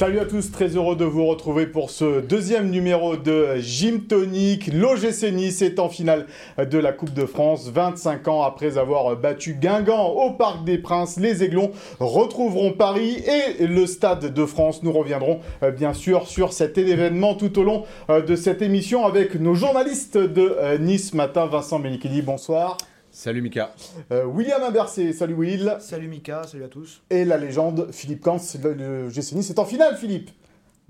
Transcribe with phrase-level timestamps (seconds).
[0.00, 4.72] Salut à tous, très heureux de vous retrouver pour ce deuxième numéro de Gym Tonic.
[4.72, 6.24] L'OGC Nice est en finale
[6.56, 7.68] de la Coupe de France.
[7.68, 13.66] 25 ans après avoir battu Guingamp au Parc des Princes, les Aiglons retrouveront Paris et
[13.66, 14.82] le Stade de France.
[14.82, 19.04] Nous reviendrons euh, bien sûr sur cet événement tout au long euh, de cette émission
[19.04, 21.44] avec nos journalistes de euh, Nice matin.
[21.44, 22.78] Vincent Benikidi, bonsoir.
[23.20, 23.74] Salut Mika.
[24.12, 25.76] Euh, William Imbercé, salut Will.
[25.80, 27.02] Salut Mika, salut à tous.
[27.10, 30.30] Et la légende Philippe Kans, le, le GC Nice est en finale Philippe.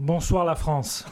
[0.02, 1.04] Bonsoir la France.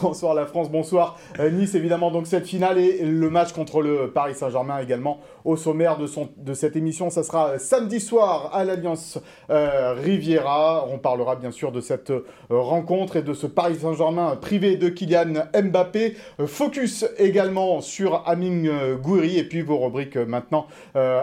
[0.00, 2.10] bonsoir la France, bonsoir Nice évidemment.
[2.10, 6.74] Donc cette finale et le match contre le Paris Saint-Germain également au sommaire de, cette
[6.74, 7.10] émission.
[7.10, 9.18] Ça sera samedi soir à l'Alliance
[9.50, 10.86] euh, Riviera.
[10.90, 14.88] On parlera bien sûr de cette euh, rencontre et de ce Paris Saint-Germain privé de
[14.88, 16.16] Kylian Mbappé.
[16.40, 20.66] Euh, focus également sur Amine euh, Gouiri et puis vos rubriques maintenant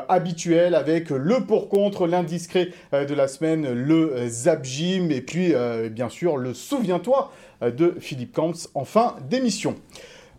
[0.07, 5.53] habituelles avec le pour-contre, l'indiscret de la semaine, le Zap Gym et puis
[5.89, 9.75] bien sûr le Souviens-toi de Philippe Camps en fin d'émission.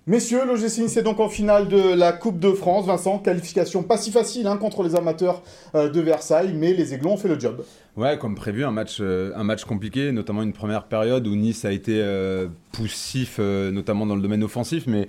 [0.07, 2.85] Messieurs, l'OGC Nice est donc en finale de la Coupe de France.
[2.85, 5.43] Vincent, qualification pas si facile hein, contre les amateurs
[5.75, 7.65] euh, de Versailles, mais les Aiglons ont fait le job.
[7.97, 11.65] Ouais, comme prévu, un match, euh, un match compliqué, notamment une première période où Nice
[11.65, 15.09] a été euh, poussif, euh, notamment dans le domaine offensif, mais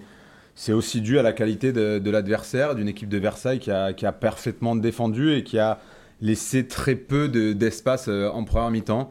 [0.55, 4.05] c'est aussi dû à la qualité de, l'adversaire, d'une équipe de Versailles qui a, qui
[4.05, 5.79] a, parfaitement défendu et qui a
[6.21, 9.09] laissé très peu d'espace de, en première mi-temps.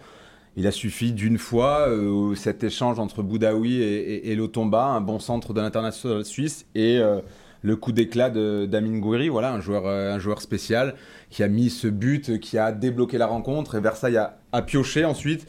[0.57, 5.19] Il a suffi d'une fois euh, cet échange entre Boudaoui et, et, Lotomba, un bon
[5.19, 7.21] centre de l'international suisse, et euh,
[7.63, 10.95] le coup d'éclat d'Amin Gouiri, voilà, un joueur, euh, un joueur spécial
[11.29, 15.47] qui a mis ce but, qui a débloqué la rencontre, et Versailles a, pioché ensuite.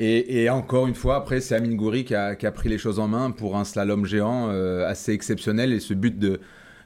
[0.00, 3.32] Et, encore une fois, après, c'est Amin Gouiri qui a, pris les choses en main
[3.32, 4.48] pour un slalom géant
[4.86, 6.38] assez exceptionnel, et ce but de,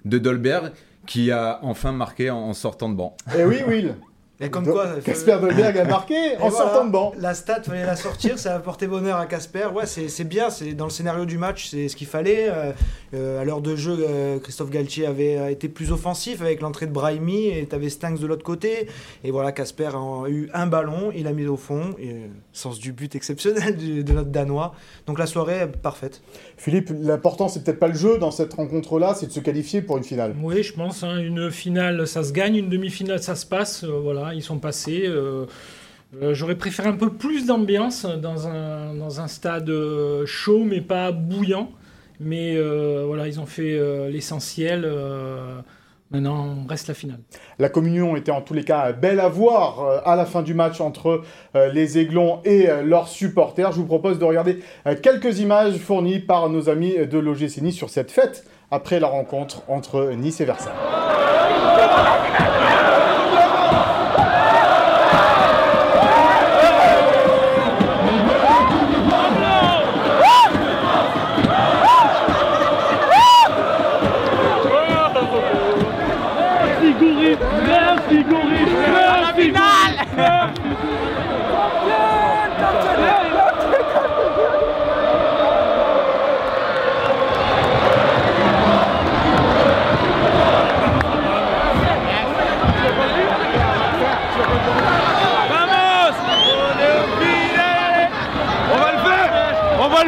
[0.04, 0.72] Dolberg
[1.06, 3.14] qui a enfin marqué en, sortant de banc.
[3.38, 3.94] Et oui, Will
[4.41, 7.12] et comme quoi, Casper Dolberg a marqué en voilà, sortant de banc.
[7.19, 9.66] La stat, fallait la sortir, ça a apporté bonheur à Casper.
[9.72, 12.48] Ouais, c'est bien, c'est dans le scénario du match, c'est ce qu'il fallait.
[12.48, 12.72] Euh,
[13.15, 16.93] euh, à l'heure de jeu, euh, Christophe Galtier avait été plus offensif avec l'entrée de
[16.93, 18.88] Brahimi et tu avais Stanks de l'autre côté.
[19.22, 22.93] Et voilà, Casper a eu un ballon, il a mis au fond, et, sens du
[22.93, 24.75] but exceptionnel de, de notre Danois.
[25.06, 26.22] Donc la soirée est parfaite.
[26.56, 29.99] Philippe, l'important, c'est peut-être pas le jeu dans cette rencontre-là, c'est de se qualifier pour
[29.99, 30.34] une finale.
[30.43, 31.04] Oui, je pense.
[31.04, 33.84] Hein, une finale, ça se gagne, une demi-finale, ça se passe.
[33.84, 35.04] voilà ils sont passés.
[35.06, 35.46] Euh,
[36.20, 40.80] euh, J'aurais préféré un peu plus d'ambiance dans un, dans un stade euh, chaud, mais
[40.80, 41.70] pas bouillant.
[42.20, 42.56] Mais
[43.04, 43.76] voilà, ils ont fait
[44.08, 44.88] l'essentiel.
[46.12, 47.18] Maintenant, reste la finale.
[47.58, 50.80] La communion était en tous les cas belle à voir à la fin du match
[50.80, 51.22] entre
[51.54, 53.72] les Aiglons et leurs supporters.
[53.72, 54.60] Je vous propose de regarder
[55.02, 59.62] quelques images fournies par nos amis de l'OGC Nice sur cette fête après la rencontre
[59.66, 60.70] entre Nice et Versailles.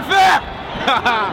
[0.09, 0.17] 飞
[0.87, 1.33] 哈哈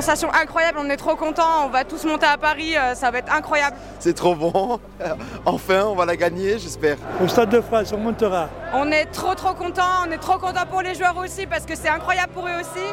[0.00, 3.18] sensation incroyable, on est trop contents, on va tous monter à Paris, euh, ça va
[3.18, 3.76] être incroyable.
[3.98, 4.80] C'est trop bon,
[5.44, 6.96] enfin on va la gagner j'espère.
[7.22, 8.48] Au Stade de France, on montera.
[8.72, 11.76] On est trop trop contents, on est trop contents pour les joueurs aussi parce que
[11.76, 12.86] c'est incroyable pour eux aussi.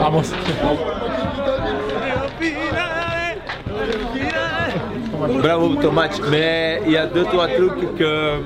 [0.00, 0.22] Ah bon,
[5.42, 8.38] Bravo pour ton match, mais il y a deux trois trucs que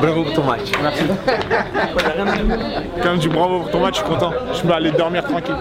[0.00, 0.70] Bravo pour ton match.
[0.82, 1.04] Merci.
[3.02, 4.32] Quand je dis bravo pour ton match, je suis content.
[4.52, 5.56] Je peux aller dormir tranquille.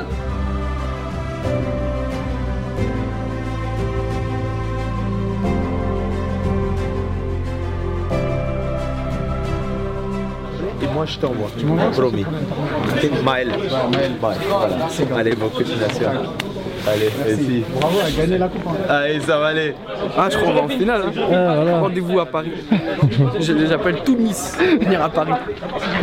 [10.98, 11.50] moi je t'envoie.
[11.58, 12.26] Tu m'envoies Promis.
[13.24, 13.52] Maël.
[13.92, 14.12] Maël.
[14.20, 14.36] Voilà.
[15.16, 16.10] Allez, bonne continuation.
[16.88, 17.64] Allez, merci.
[17.80, 18.62] Bravo, à gagner la coupe.
[18.68, 18.76] hein.
[18.90, 19.74] Allez, ça va aller.
[20.18, 21.02] Ah, je crois qu'on va en finale.
[21.32, 21.80] hein.
[21.82, 22.52] Rendez-vous à Paris.
[23.40, 25.34] Je- J'appelle tout Nice venir à Paris.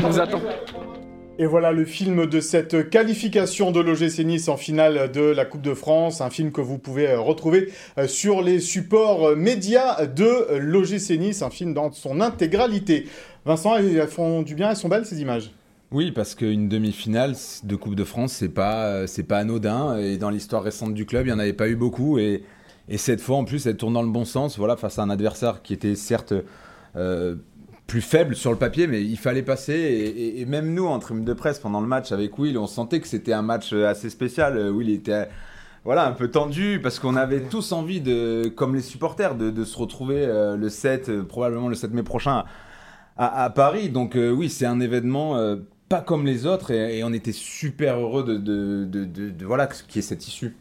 [0.05, 0.41] On vous attend.
[1.39, 5.63] Et voilà le film de cette qualification de l'OGC Nice en finale de la Coupe
[5.63, 10.07] de France, un film que vous pouvez euh, retrouver euh, sur les supports euh, médias
[10.07, 13.09] de l'OGC Nice, un film dans son intégralité.
[13.47, 15.51] Vincent, elles font du bien, elles sont belles ces images?
[15.91, 19.97] Oui, parce qu'une demi-finale de Coupe de France, c'est pas, euh, c'est pas anodin.
[19.99, 22.19] Et dans l'histoire récente du club, il n'y en avait pas eu beaucoup.
[22.19, 22.43] Et,
[22.89, 24.59] et cette fois, en plus, elle tourne dans le bon sens.
[24.59, 26.35] Voilà, face à un adversaire qui était certes
[26.97, 27.37] euh,
[27.87, 30.35] plus faible sur le papier, mais il fallait passer.
[30.37, 33.07] Et, même nous, en tribune de presse, pendant le match avec Will, on sentait que
[33.09, 34.71] c'était un match euh, assez spécial.
[34.71, 35.29] Will était
[35.85, 39.77] voilà, un peu tendu parce qu'on avait tous envie de, comme les supporters, de, se
[39.77, 42.45] retrouver le 7, euh, probablement le 7 mai prochain
[43.17, 43.91] à, Paris.
[43.91, 45.37] Donc oui, c'est un événement
[45.95, 49.47] pas comme les autres et, et on était super heureux de, de, de, de- de-
[49.47, 50.57] voilà qu'il y ait cette issue.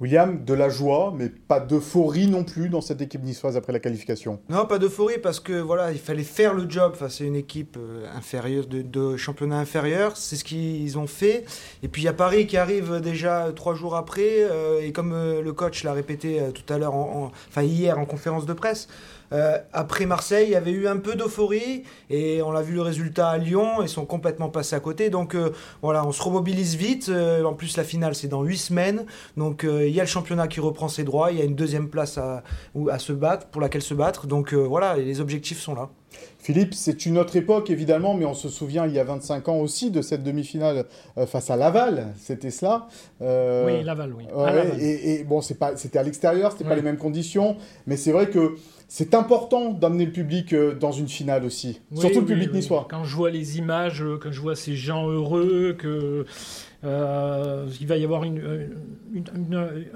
[0.00, 3.78] William, de la joie, mais pas d'euphorie non plus dans cette équipe niçoise après la
[3.78, 4.40] qualification.
[4.48, 7.76] Non, pas d'euphorie parce que voilà, il fallait faire le job face à une équipe
[7.78, 10.16] euh, inférieure de, de championnat inférieur.
[10.16, 11.44] C'est ce qu'ils ont fait.
[11.84, 14.38] Et puis il y a Paris qui arrive déjà trois jours après.
[14.40, 17.62] euh, et comme euh, le coach l'a répété euh, tout à l'heure, en- en- enfin
[17.62, 18.88] hier en conférence de presse,
[19.32, 22.82] euh, après Marseille, il y avait eu un peu d'euphorie et on l'a vu le
[22.82, 23.82] résultat à Lyon.
[23.82, 25.10] Ils sont complètement passés à côté.
[25.10, 25.50] Donc euh,
[25.82, 27.08] voilà, on se remobilise vite.
[27.08, 29.06] Euh, en plus, la finale c'est dans huit semaines.
[29.36, 31.32] Donc il y a le championnat qui reprend ses droits.
[31.32, 32.42] Il y a une deuxième place à,
[32.98, 34.26] se battre, pour laquelle se battre.
[34.26, 35.90] Donc voilà, les objectifs sont là.
[36.44, 39.56] Philippe, c'est une autre époque évidemment, mais on se souvient il y a 25 ans
[39.60, 40.84] aussi de cette demi-finale
[41.16, 42.86] euh, face à Laval, c'était cela.
[43.22, 44.24] Euh, Oui, Laval, oui.
[44.30, 44.78] Ouais, À Laval.
[44.78, 46.76] et, et bon, c'est pas, c'était à l'extérieur, c'était pas Oui.
[46.76, 47.56] les mêmes conditions,
[47.86, 48.56] mais c'est vrai que
[48.88, 52.86] c'est important d'amener le public euh, dans une finale aussi, Oui, surtout le public niçois.
[52.90, 56.26] Quand je vois les images, quand je vois ces gens heureux, que
[56.84, 58.22] euh, il va y avoir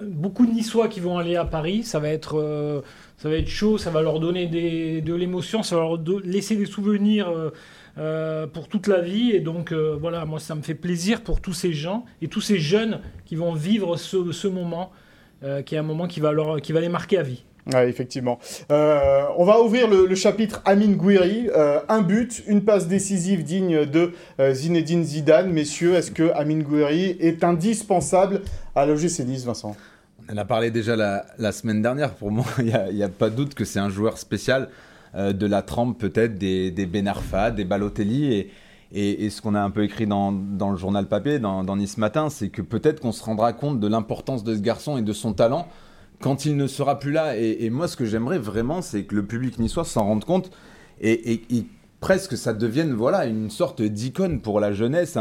[0.03, 2.81] beaucoup de Niçois qui vont aller à Paris, ça va être, euh,
[3.17, 6.67] ça va être chaud, ça va leur donner de l'émotion, ça va leur laisser des
[6.67, 7.33] souvenirs.
[7.99, 9.33] euh, pour toute la vie.
[9.33, 12.59] Et donc voilà moi ça me fait plaisir pour tous ces gens et tous ces
[12.59, 14.93] jeunes qui vont vivre ce, ce moment
[15.67, 18.39] qui est un moment qui va, leur, qui va les marquer à vie Ouais, effectivement.
[18.73, 21.51] Euh, on va ouvrir le, chapitre Amin Gouiri.
[21.55, 25.53] Euh, un but, une passe décisive digne de euh, Zinedine Zidane.
[25.53, 28.41] Messieurs, est-ce que Amin Gouiri est indispensable
[28.75, 29.77] à l'OGC Nice, Vincent?
[30.33, 32.15] On a parlé déjà la, semaine dernière.
[32.15, 34.69] Pour moi, il n'y a, pas de doute que c'est un joueur spécial
[35.15, 38.47] de la trempe peut-être des, des Ben Arfa, des Balotelli.
[38.93, 42.49] Et, ce qu'on a un peu écrit dans, le journal papier, dans Nice Matin, c'est
[42.49, 45.67] que peut-être qu'on se rendra compte de l'importance de ce garçon et de son talent
[46.21, 47.37] quand il ne sera plus là.
[47.37, 50.51] Et, moi, ce que j'aimerais vraiment, c'est que le public niçois s'en rende compte
[51.01, 51.67] et, et- et
[52.01, 55.17] presque ça devienne voilà une sorte d'icône pour la jeunesse,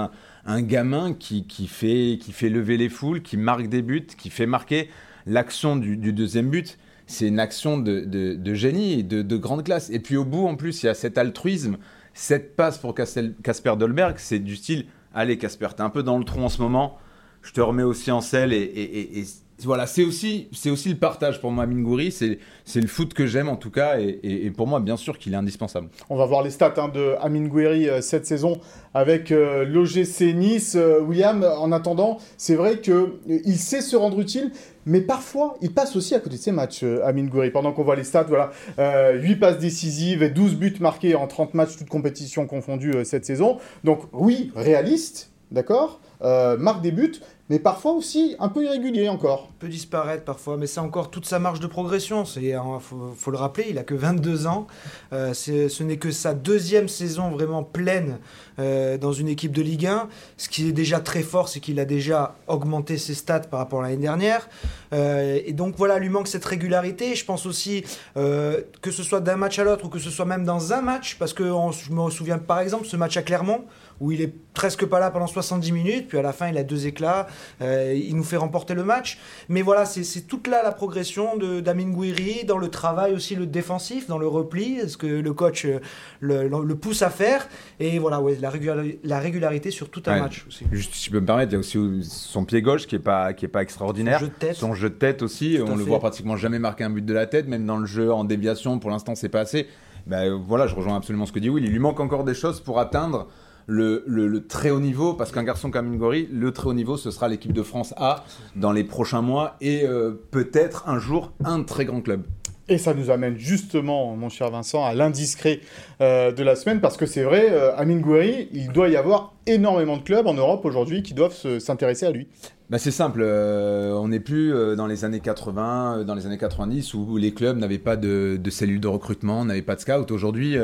[0.45, 4.89] un, gamin qui, fait, lever les foules, qui marque des buts, qui fait marquer
[5.25, 6.77] l'action du, deuxième but.
[7.05, 9.89] C'est une action de, génie, de, de grande classe.
[9.89, 11.77] Et puis au bout, en plus, il y a cet altruisme,
[12.13, 16.25] cette passe pour Casper Dolberg, c'est du style Allez, Casper, t'es un peu dans le
[16.25, 16.97] trou en ce moment,
[17.41, 18.53] je te remets aussi en selle.
[18.53, 19.23] Et
[19.63, 22.11] voilà, c'est aussi, c'est aussi le partage pour moi, Mingouri.
[22.11, 23.97] C'est c'est le foot que j'aime en tout cas.
[23.99, 25.87] Et, pour moi, bien sûr qu'il est indispensable.
[26.09, 28.59] On va voir les stats hein, de Amin Gouiri euh, cette saison
[28.93, 30.75] avec euh, l'OGC Nice.
[30.75, 34.51] Euh, William, en attendant, c'est vrai qu'il sait se rendre utile,
[34.85, 37.51] mais parfois, il passe aussi à côté de ses matchs, Amin Gouiri.
[37.51, 41.27] Pendant qu'on voit les stats, voilà, euh, 8 passes décisives et 12 buts marqués en
[41.27, 43.57] 30 matchs, toutes compétitions confondues cette saison.
[43.83, 47.13] Donc oui, réaliste, d'accord euh, Marque des buts,
[47.49, 49.51] mais parfois aussi un peu irrégulier encore.
[49.59, 52.25] peut disparaître parfois, mais c'est encore toute sa marge de progression.
[52.25, 54.65] C'est, hein, faut, faut le rappeler, il a que 22 ans.
[55.13, 58.17] Euh, ce n'est que sa deuxième saison vraiment pleine
[58.57, 60.09] euh, dans une équipe de Ligue 1.
[60.37, 63.81] Ce qui est déjà très fort, c'est qu'il a déjà augmenté ses stats par rapport
[63.81, 64.49] à l'année dernière.
[64.91, 67.13] Et donc voilà, lui manque cette régularité.
[67.13, 67.83] Je pense aussi
[68.15, 71.17] que ce soit d'un match à l'autre ou que ce soit même dans un match,
[71.19, 73.65] parce que je me souviens par exemple ce match à Clermont
[73.99, 76.63] où il est presque pas là pendant 70 minutes, puis à la fin il a
[76.63, 77.27] deux éclats,
[77.61, 79.19] euh, il nous fait remporter le match.
[79.49, 83.45] Mais voilà, c'est toute là la progression de d'Amin Gouiri, dans le travail aussi, le
[83.45, 85.79] défensif, dans le repli, ce que le coach euh,
[86.19, 87.47] le, le- le pousse à faire.
[87.79, 90.19] Et voilà, ouais, la, régulari- la régularité sur tout un Ouais.
[90.21, 90.65] match aussi.
[90.71, 92.99] Juste, si je peux me permettre, il y a aussi son pied gauche qui est
[92.99, 94.19] pas, qui est pas extraordinaire.
[94.19, 94.55] Son jeu de tête.
[94.55, 95.57] Son jeu de tête aussi.
[95.57, 95.89] Tout on le fait.
[95.89, 98.79] voit pratiquement jamais marquer un but de la tête, même dans le jeu en déviation.
[98.79, 99.67] Pour l'instant, c'est pas assez.
[100.07, 101.65] Ben, voilà, je rejoins absolument ce que dit Will.
[101.65, 103.27] Il lui manque encore des choses pour atteindre
[103.67, 106.97] le, le- le très haut niveau, parce qu'un garçon comme Ingori, le très haut niveau,
[106.97, 108.23] ce sera l'équipe de France A
[108.55, 112.23] dans les prochains mois et euh, peut-être un jour un très grand club.
[112.69, 115.61] Et ça nous amène justement, mon cher Vincent, à l'indiscret
[116.01, 119.33] euh, de la semaine, parce que c'est vrai, euh, Amin Gouiri, il doit y avoir
[119.45, 122.27] énormément de clubs en Europe aujourd'hui qui doivent se- s'intéresser à lui.
[122.69, 126.37] Bah c'est simple, euh, on n'est plus dans les années 80, euh, dans les années
[126.37, 130.11] 90 où les clubs n'avaient pas de, de cellules de recrutement, n'avaient pas de scout.
[130.11, 130.57] Aujourd'hui,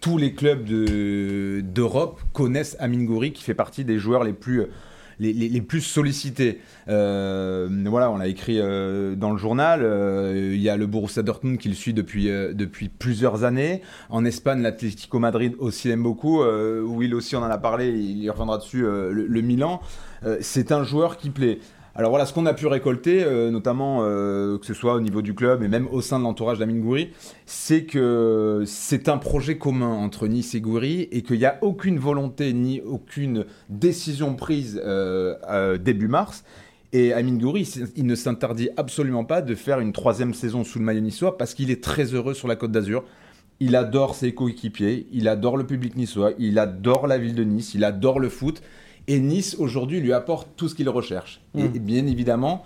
[0.00, 4.64] tous les clubs de- d'Europe connaissent Amin Gouiri qui fait partie des joueurs les plus,
[5.18, 6.60] les, plus sollicités.
[6.88, 9.80] Euh, voilà, on l'a écrit euh, dans le journal.
[9.82, 13.82] euh, Il y a le Borussia Dortmund qui le suit depuis, depuis plusieurs années.
[14.10, 16.42] En Espagne, l'Atlético Madrid aussi l'aime beaucoup.
[16.42, 19.80] Will aussi, on en a parlé, il reviendra dessus, le, Milan.
[20.40, 21.58] C'est un joueur qui plaît.
[21.98, 25.22] Alors voilà, ce qu'on a pu récolter, euh, notamment euh, que ce soit au niveau
[25.22, 27.08] du club et même au sein de l'entourage d'Amin Gouiri,
[27.46, 31.98] c'est que c'est un projet commun entre Nice et Gouiri et qu'il n'y a aucune
[31.98, 36.44] volonté ni aucune décision prise euh, début mars.
[36.92, 40.78] Et Amin Gouiri, il- il ne s'interdit absolument pas de faire une troisième saison sous
[40.78, 43.04] le maillot niçois parce qu'il est très heureux sur la Côte d'Azur.
[43.58, 47.72] Il adore ses coéquipiers, il adore le public niçois, il adore la ville de Nice,
[47.72, 48.60] il adore le foot.
[49.08, 51.40] Et Nice, aujourd'hui, lui apporte tout ce qu'il recherche.
[51.56, 51.72] Et, Mm.
[51.76, 52.64] et bien évidemment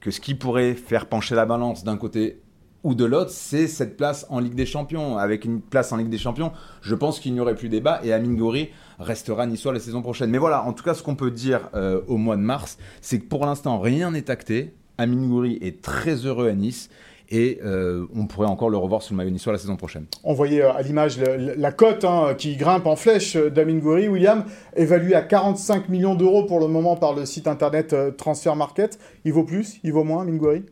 [0.00, 2.40] que ce qui pourrait faire pencher la balance d'un côté
[2.84, 5.18] ou de l'autre, c'est cette place en Ligue des Champions.
[5.18, 8.12] Avec une place en Ligue des Champions, je pense qu'il n'y aurait plus débat et
[8.12, 8.68] Amin Gouiri
[9.00, 10.30] restera niçois la saison prochaine.
[10.30, 13.18] Mais voilà, en tout cas, ce qu'on peut dire euh, au mois de mars, c'est
[13.18, 14.74] que pour l'instant, rien n'est acté.
[14.96, 16.88] Amin Gouiri est très heureux à Nice
[17.30, 20.06] et euh, on pourrait encore le revoir sur le maillot niçois la saison prochaine.
[20.24, 24.08] On voyait euh, à l'image la cote hein, qui grimpe en flèche euh, d'Amin Gouiri,
[24.08, 24.44] William,
[24.76, 28.98] évalué à 45 millions d'euros pour le moment par le site internet Transfer Market.
[29.24, 30.64] Il vaut plus Il vaut moins, Amin Gouiri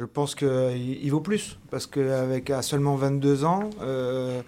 [0.00, 4.40] Je pense qu'il il vaut plus, parce qu'avec à seulement 22 ans euh,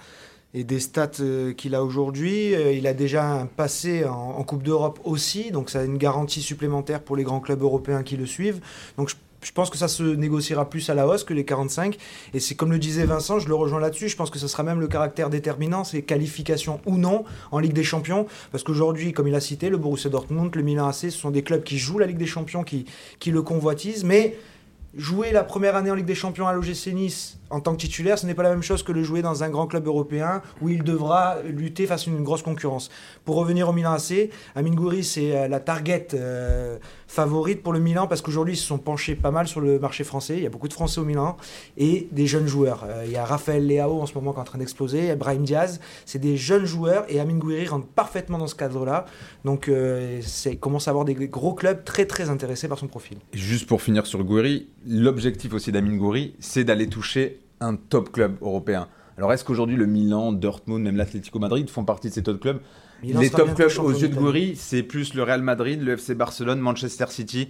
[0.57, 1.11] et des stats
[1.57, 5.81] qu'il a aujourd'hui, il a déjà un passé en, en Coupe d'Europe aussi, donc ça
[5.81, 8.61] a une garantie supplémentaire pour les grands clubs européens qui le suivent.
[8.97, 11.96] Donc je, je pense que ça se négociera plus à la hausse que les 45.
[12.32, 14.62] Et c'est comme le disait Vincent, je le rejoins là-dessus, je pense que ce sera
[14.62, 19.28] même le caractère déterminant, c'est qualification ou non en Ligue des Champions, parce qu'aujourd'hui, comme
[19.28, 21.98] il a cité, le Borussia Dortmund, le Milan AC, ce sont des clubs qui jouent
[21.98, 22.86] la Ligue des Champions, qui,
[23.18, 24.36] qui le convoitisent, mais
[24.96, 28.18] jouer la première année en Ligue des Champions à l'OGC Nice en tant que titulaire,
[28.18, 30.68] ce n'est pas la même chose que le jouer dans un grand club européen où
[30.68, 32.90] il devra lutter face à une grosse concurrence.
[33.24, 37.80] Pour revenir au Milan AC, Amin Gouiri, c'est euh, la target euh, favorite pour le
[37.80, 40.37] Milan parce qu'aujourd'hui, ils se sont penchés pas mal sur le marché français.
[40.37, 41.37] Il y a beaucoup de Français au Milan
[41.76, 42.84] et des jeunes joueurs.
[42.88, 45.44] Euh, il y a Raphaël Leao en ce moment qui est en train d'exploser, Brahim
[45.44, 45.80] Diaz.
[46.06, 49.06] C'est des jeunes joueurs et Amin Gouiri rentre parfaitement dans ce cadre-là.
[49.44, 53.18] Donc, euh, c'est- commence à avoir des gros clubs très très intéressés par son profil.
[53.32, 58.37] Juste pour finir sur Gouiri, l'objectif aussi d'Amin Gouiri, c'est d'aller toucher un top club
[58.40, 58.88] européen.
[59.16, 62.61] Alors est-ce qu'aujourd'hui le Milan, Dortmund, même l'Atlético Madrid font partie de ces top clubs?
[63.04, 64.14] Milan Les top clubs aux yeux de.
[64.14, 67.49] Gouiri, c'est plus le Real Madrid, le FC Barcelone, Manchester City,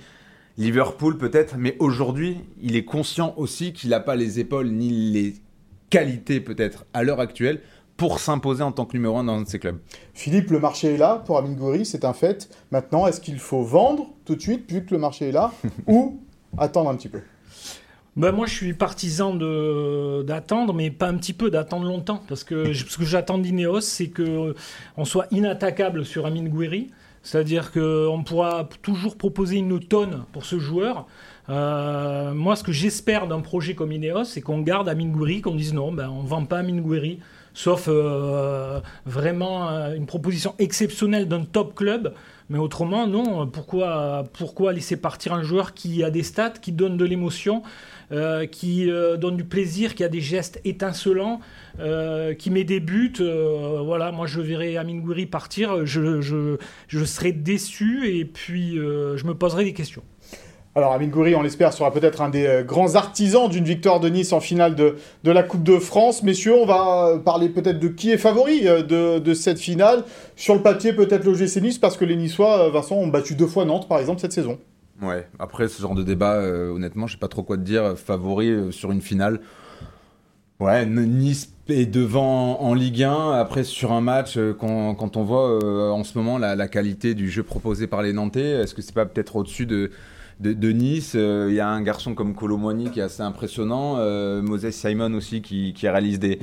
[0.58, 5.34] Liverpool peut-être, mais aujourd'hui, il est conscient aussi qu'il n'a pas les épaules ni les
[5.90, 7.60] qualités peut-être à l'heure actuelle
[7.96, 9.78] pour s'imposer en tant que numéro un dans un de ces clubs.
[10.14, 12.48] Philippe, le marché est là pour Amin Gouiri, c'est un fait.
[12.72, 15.52] Maintenant, est-ce qu'il faut vendre tout de suite, vu que le marché est là,
[15.86, 16.20] ou
[16.58, 17.20] attendre un petit peu?
[18.16, 22.22] Ben moi, je suis partisan de d'attendre, mais pas un petit peu, d'attendre longtemps.
[22.28, 24.54] Parce que ce que j'attends d'Ineos, c'est que
[24.96, 26.90] on soit inattaquable sur Amin Gouiri.
[27.24, 31.06] C'est-à-dire qu'on pourra toujours proposer une tonne pour ce joueur.
[31.48, 35.54] Euh, moi, ce que j'espère d'un projet comme Ineos, c'est qu'on garde Amin Gouiri, qu'on
[35.54, 37.18] dise non, ben, on ne vend pas Amin Gouiri,
[37.54, 42.14] sauf euh, vraiment euh, une proposition exceptionnelle d'un top club.
[42.50, 43.46] Mais autrement, non.
[43.46, 47.62] Pourquoi, pourquoi laisser partir un joueur qui a des stats, qui donne de l'émotion,
[48.12, 51.40] euh, qui euh, donne du plaisir, qui a des gestes étincelants,
[51.80, 56.56] euh, qui met des buts Voilà, moi je verrai Amin Gouiri partir, je,
[57.04, 60.02] serai déçu et puis je me poserai des questions.
[60.76, 64.32] Alors, Amin Gouiri, on l'espère, sera peut-être un des grands artisans d'une victoire de Nice
[64.32, 66.24] en finale de, la Coupe de France.
[66.24, 70.02] Messieurs, on va parler peut-être de qui est favori de, cette finale.
[70.34, 73.64] Sur le papier, peut-être l'OGC Nice, parce que les Niçois, Vincent, ont battu deux fois
[73.64, 74.58] Nantes, par exemple, cette saison.
[75.38, 77.96] Après ce genre de débat, euh, honnêtement, je sais pas trop quoi te dire.
[77.96, 79.40] Favori euh, sur une finale.
[80.60, 83.32] Ouais, Nice est devant en Ligue 1.
[83.32, 87.14] Après, sur un match, euh, quand, on voit euh, en ce moment la, la qualité
[87.14, 89.90] du jeu proposé par les Nantais, est-ce que c'est pas peut-être au-dessus de,
[90.40, 93.96] de, de Nice Euh, Il y a un garçon comme Colomboigny qui est assez impressionnant.
[93.98, 96.38] Euh, Moses Simon aussi qui, qui réalise des,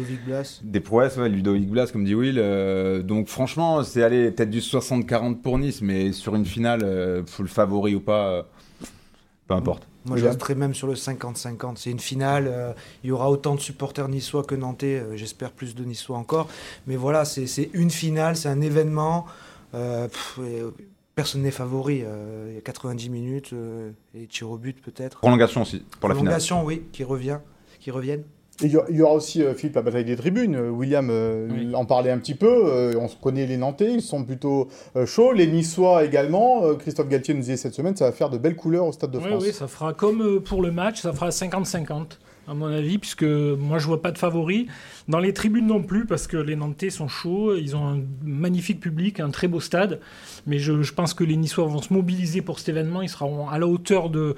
[0.63, 2.37] des prouesses, ouais, Ludovic Blas, comme dit Will.
[2.39, 7.43] Euh, donc franchement, c'est aller peut-être du 60-40 pour Nice, mais sur une finale, faut
[7.43, 8.47] le favori ou pas,
[9.47, 9.87] peu importe.
[10.05, 11.73] Moi, je resterai même sur le 50-50.
[11.75, 12.47] C'est une finale.
[12.47, 14.99] euh, il y aura autant de supporters niçois que nantais.
[14.99, 16.47] euh, J'espère plus de niçois encore.
[16.87, 19.27] Mais voilà, c'est une finale, c'est un événement.
[19.75, 20.39] euh, pff,
[21.15, 22.01] personne n'est favori.
[22.05, 25.19] euh, Il y a 90 minutes euh, et tir au but peut-être.
[25.19, 26.27] Prolongation aussi, pour la finale.
[26.27, 27.39] Prolongation, oui, qui revient.
[27.79, 28.23] qui reviennent.
[28.63, 30.55] Et il y aura aussi, euh, Philippe, la bataille des tribunes.
[30.55, 31.73] Euh, William euh, Oui.
[31.73, 32.47] en parlait un petit peu.
[32.67, 35.31] Euh, on se connaît les Nantais, ils sont plutôt euh, chauds.
[35.31, 36.63] Les Niçois également.
[36.65, 39.09] Euh, Christophe Galtier nous disait cette semaine, ça va faire de belles couleurs au Stade
[39.09, 39.43] de Oui, France.
[39.43, 43.79] oui, ça fera comme pour le match, ça fera 50-50, à mon avis, puisque moi
[43.79, 44.67] je vois pas de favoris.
[45.11, 48.79] Dans les tribunes non plus, parce que les Nantais sont chauds, ils ont un magnifique
[48.79, 49.99] public, un très beau stade.
[50.47, 53.49] Mais je, je pense que les Niçois vont se mobiliser pour cet événement, ils seront
[53.49, 54.35] à la hauteur de,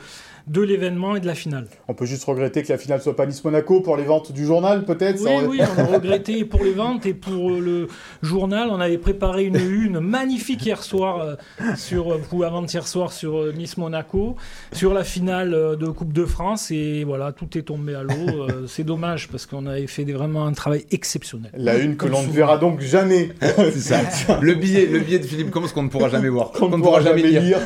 [0.48, 1.68] de l'événement et de la finale.
[1.88, 4.84] On peut juste regretter que la finale soit pas Nice-Monaco pour les ventes du journal,
[4.84, 5.22] peut-être.
[5.22, 7.88] Oui, ça oui, on a regretté pour les ventes et pour le
[8.24, 8.70] journal.
[8.72, 11.36] On avait préparé une une magnifique hier soir, euh,
[11.75, 14.38] sur, euh, ou avant-hier soir, sur euh, Nice-Monaco,
[14.72, 16.72] sur la finale de Coupe de France.
[16.72, 18.48] Et voilà, tout est tombé à l'eau.
[18.68, 21.51] C'est dommage parce qu'on avait fait vraiment un travail exceptionnel.
[21.58, 23.32] La une que l'on ne verra donc jamais.
[23.75, 24.00] Ça.
[24.41, 27.01] le billet, le billet de Philippe Combes qu'on ne pourra jamais voir, qu'on ne pourra
[27.01, 27.60] jamais lire.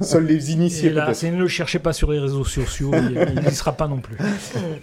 [0.00, 3.54] Seuls les initiés Et là, ne le cherchez pas sur les réseaux sociaux, il n'y
[3.54, 4.16] sera pas non plus.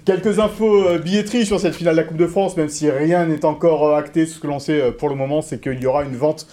[0.05, 3.25] Quelques infos euh, billetterie sur cette finale de la Coupe de France, même si rien
[3.25, 4.27] n'est encore euh, acté.
[4.27, 6.45] Ce que l'on sait euh, pour le moment, c'est qu'il y aura une vente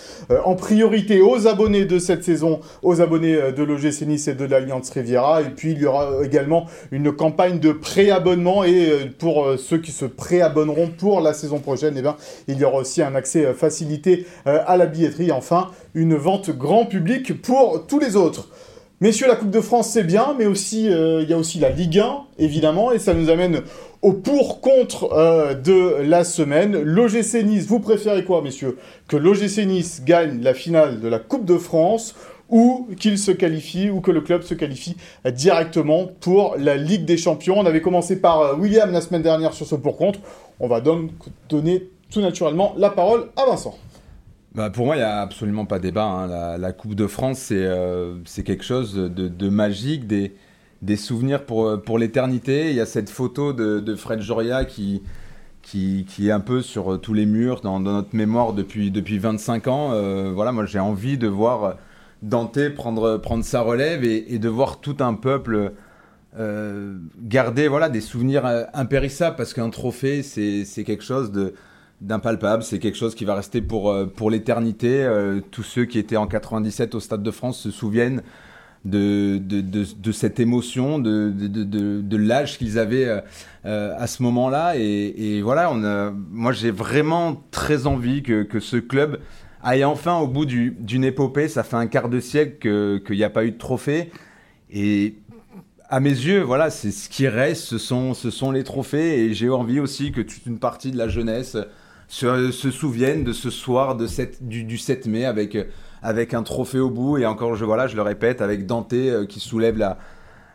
[0.47, 4.89] en priorité aux abonnés de cette saison, aux abonnés de l'OGC Nice et de l'Alliance
[4.89, 5.43] Riviera.
[5.43, 8.65] Et puis il y aura également une campagne de préabonnement.
[8.65, 12.17] Et pour ceux qui se préabonneront pour la saison prochaine, eh ben,
[12.49, 15.33] il y aura aussi un accès euh, facilité euh, à la billetterie.
[15.33, 18.49] Enfin, une vente grand public pour tous les autres.
[19.01, 21.71] Messieurs, la Coupe de France, c'est bien, mais aussi euh, il y a aussi la
[21.71, 23.63] Ligue 1, évidemment, et ça nous amène
[24.01, 25.09] au pour-contre
[25.65, 26.81] de la semaine.
[26.81, 28.79] L'OGC Nice, vous préférez quoi, messieurs?
[29.09, 32.15] Que l'OGC Nice gagne la finale de la Coupe de France
[32.53, 34.95] ou qu'il se qualifie, ou que le club se qualifie
[35.25, 37.59] directement pour la Ligue des Champions.
[37.59, 40.21] On avait commencé par euh, William la semaine dernière sur ce pour-contre.
[40.61, 41.11] On va donc
[41.49, 43.77] donner tout naturellement la parole à Vincent.
[44.55, 46.05] Bah, pour moi, il n'y a absolument pas débat.
[46.05, 46.59] hein.
[46.59, 51.99] La, Coupe de France, c'est euh, quelque chose de, magique, des, souvenirs pour, euh, pour
[51.99, 52.69] l'éternité.
[52.69, 55.01] Il y a cette photo de, Fred Joria qui,
[55.63, 60.33] qui, est un peu sur tous les murs dans, notre mémoire depuis, depuis 25 ans.
[60.35, 61.77] Voilà, moi, j'ai envie de voir
[62.23, 65.73] Dante prendre, prendre sa relève et, de voir tout un peuple
[66.39, 71.55] euh, garder voilà, des souvenirs euh, impérissables parce qu'un trophée, c'est quelque chose de
[72.01, 75.09] d'impalpable, c'est quelque chose qui va rester pour, euh, pour l'éternité.
[75.51, 78.23] Tous ceux qui étaient en 97 au Stade de France se souviennent
[78.85, 83.23] de, de, de, cette émotion, de, de, l'âge qu'ils avaient
[83.63, 84.75] à ce moment-là.
[84.77, 89.19] Et, voilà, on moi j'ai vraiment très envie que, que ce club
[89.63, 91.49] aille enfin au bout du- d'une épopée.
[91.49, 94.11] Ça fait un quart de siècle qu'il n'y a pas eu de trophée.
[94.71, 95.15] Et
[95.89, 99.25] à mes yeux, voilà, c'est ce qui reste, ce sont, les trophées.
[99.25, 101.57] Et j'ai envie aussi que toute une partie de la jeunesse
[102.09, 104.07] se, souvienne de ce soir de
[104.41, 105.57] du, du 7 mai avec,
[106.03, 107.19] avec un trophée au bout.
[107.19, 109.77] Et encore, je, voilà, je le répète, avec Dante euh, qui soulève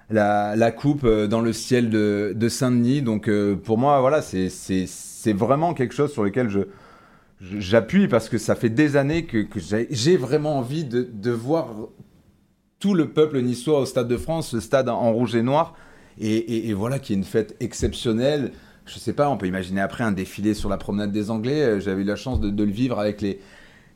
[0.09, 3.01] la, coupe euh, dans le ciel de, de Saint-Denis.
[3.01, 6.59] Donc euh, pour moi, voilà, c'est vraiment quelque chose sur lequel je-
[7.41, 9.45] j'appuie parce que ça fait des années que,
[9.89, 11.69] j'ai vraiment envie de, voir
[12.79, 15.75] tout le peuple niçois au Stade de France, ce stade en rouge et noir,
[16.19, 18.51] et, voilà qui est une fête exceptionnelle.
[18.85, 21.61] Je sais pas, on peut imaginer après un défilé sur la promenade des Anglais.
[21.61, 23.41] Euh, J'avais eu la chance de, le vivre avec les,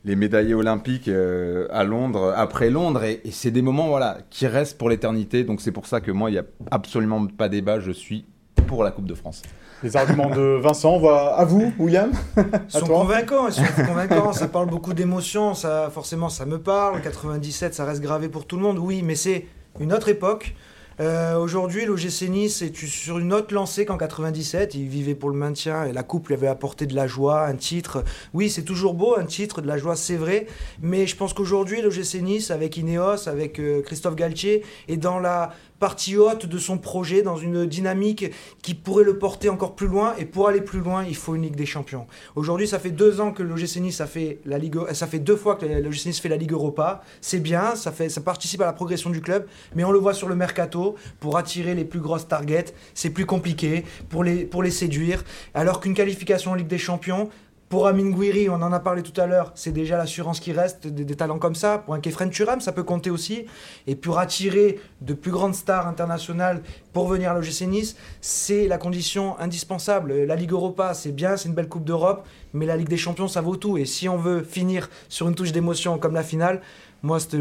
[0.04, 4.76] médaillés olympiques euh, à Londres, après Londres, et, et c'est des moments voilà qui restent
[4.76, 5.44] pour l'éternité.
[5.44, 7.80] Donc c'est pour ça que moi, il n'y a absolument pas débat.
[7.80, 8.26] Je suis
[8.66, 9.42] pour la Coupe de France.
[9.82, 13.64] Les arguments de Vincent, on va à vous, William Ils sont toi convaincants, ils sont
[13.84, 17.02] convaincants, ça parle beaucoup d'émotions, ça forcément ça me parle.
[17.02, 19.46] 97, ça reste gravé pour tout le monde, oui, mais c'est
[19.80, 20.54] une autre époque.
[21.00, 24.74] Euh, Aujourd'hui, l'OGC Nice est sur une autre lancée qu'en 97.
[24.74, 27.56] Il vivait pour le maintien et la coupe lui avait apporté de la joie, un
[27.56, 28.04] titre.
[28.34, 30.46] Oui, c'est toujours beau, un titre, de la joie, c'est vrai.
[30.80, 35.52] Mais je pense qu'aujourd'hui, l'OGC Nice, avec Ineos, avec euh, Christophe Galtier, est dans la
[35.82, 38.30] partie haute de son projet, dans une dynamique
[38.62, 40.14] qui pourrait le porter encore plus loin.
[40.16, 42.06] Et pour aller plus loin, il faut une Ligue des Champions.
[42.36, 45.18] Aujourd'hui, ça fait deux ans que l'OGC Nice a fait la Ligue, euh, ça fait
[45.18, 47.02] deux fois que l'OGC Nice fait la Ligue Europa.
[47.20, 50.14] C'est bien, ça fait, ça participe à la progression du club, mais on le voit
[50.14, 55.24] sur le mercato pour attirer les plus grosses targets, c'est plus compliqué pour les séduire.
[55.52, 57.28] Alors qu'une qualification en Ligue des Champions.
[57.72, 60.86] Pour Amin Gouiri, on en a parlé tout à l'heure, c'est déjà l'assurance qui reste
[60.86, 61.78] des, talents comme ça.
[61.78, 63.46] Pour un Kefren Turam, ça peut compter aussi.
[63.86, 66.60] Et pour attirer de plus grandes stars internationales
[66.92, 70.12] pour venir à l'OGC Nice, c'est la condition indispensable.
[70.12, 73.26] La Ligue Europa, c'est bien, c'est une belle Coupe d'Europe, mais la Ligue des Champions,
[73.26, 73.78] ça vaut tout.
[73.78, 76.60] Et si on veut finir sur une touche d'émotion comme la finale,
[77.02, 77.36] moi, cette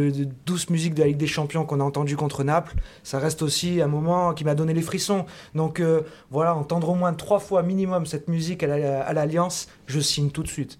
[0.46, 3.82] douce musique de la Ligue des Champions qu'on a entendue contre Naples, ça reste aussi
[3.82, 5.26] un moment qui m'a donné les frissons.
[5.56, 9.68] Donc euh, voilà, entendre au moins trois fois minimum cette musique à la- à l'Alliance,
[9.88, 10.80] je signe tout de suite.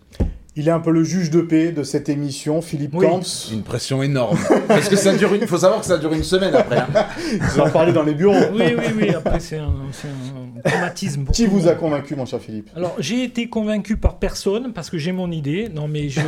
[0.58, 3.06] Il est un peu le juge de paix de cette émission, Philippe Oui.
[3.08, 3.22] Camps.
[3.54, 4.38] Une pression énorme.
[4.68, 5.48] Parce que ça dure une...
[5.48, 6.78] faut savoir que ça dure une semaine après.
[6.80, 6.88] hein.
[7.40, 8.36] Vous en parlez dans les bureaux.
[8.54, 9.10] Oui, oui, oui.
[9.16, 11.26] Après, c'est un, c'est un traumatisme.
[11.34, 14.98] Qui vous a convaincu, mon cher Philippe Alors, j'ai été convaincu par personne parce que
[14.98, 15.70] j'ai mon idée.
[15.70, 16.22] Non, mais je,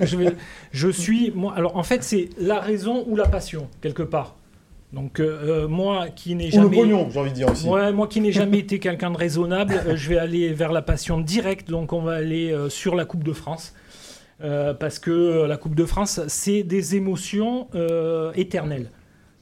[0.00, 0.34] je, je vais-
[0.72, 1.32] je suis.
[1.34, 4.36] Moi, alors, en fait, c'est la raison ou la passion, quelque part.
[4.92, 6.64] Donc, euh, euh, moi qui n'ai Ou jamais.
[6.64, 7.68] le pognon, j'ai envie de dire aussi.
[7.68, 10.82] Ouais, moi qui n'ai jamais été quelqu'un de raisonnable, euh, je vais aller vers la
[10.82, 11.68] passion directe.
[11.70, 13.74] Donc, on va aller euh, sur la Coupe de France.
[14.78, 17.68] Parce que la Coupe de France, c'est des émotions
[18.34, 18.90] éternelles.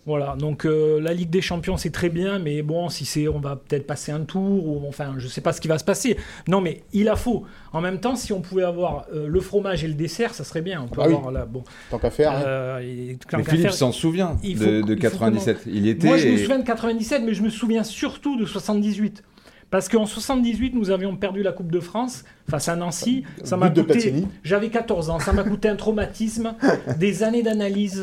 [0.08, 3.38] Voilà, donc euh, la Ligue des Champions, c'est très bien, mais bon, si c'est, on
[3.40, 6.16] va peut-être passer un tour, ou enfin, je sais pas ce qui va se passer.
[6.48, 7.44] Non, mais il a faut.
[7.74, 10.62] En même temps, si on pouvait avoir euh, le fromage et le dessert, ça serait
[10.62, 10.80] bien.
[10.82, 11.14] On peut Ah oui.
[11.14, 11.62] avoir là, bon.
[11.90, 12.32] Tant qu'à faire.
[12.32, 12.42] hein.
[12.46, 15.58] Euh, et tant Mais qu'à Philippe s'en souvient il de, faut- de il faut 97.
[15.66, 16.06] Il était.
[16.08, 19.22] moi, je me souviens de 97, mais je me souviens surtout de 78.
[19.70, 23.24] Parce qu'en 78, nous avions perdu la Coupe de France face à Nancy.
[23.44, 24.14] Ça m'a coûté.
[24.42, 25.18] J'avais 14 ans.
[25.18, 26.54] Ça m'a coûté un traumatisme,
[26.98, 28.02] des années d'analyse,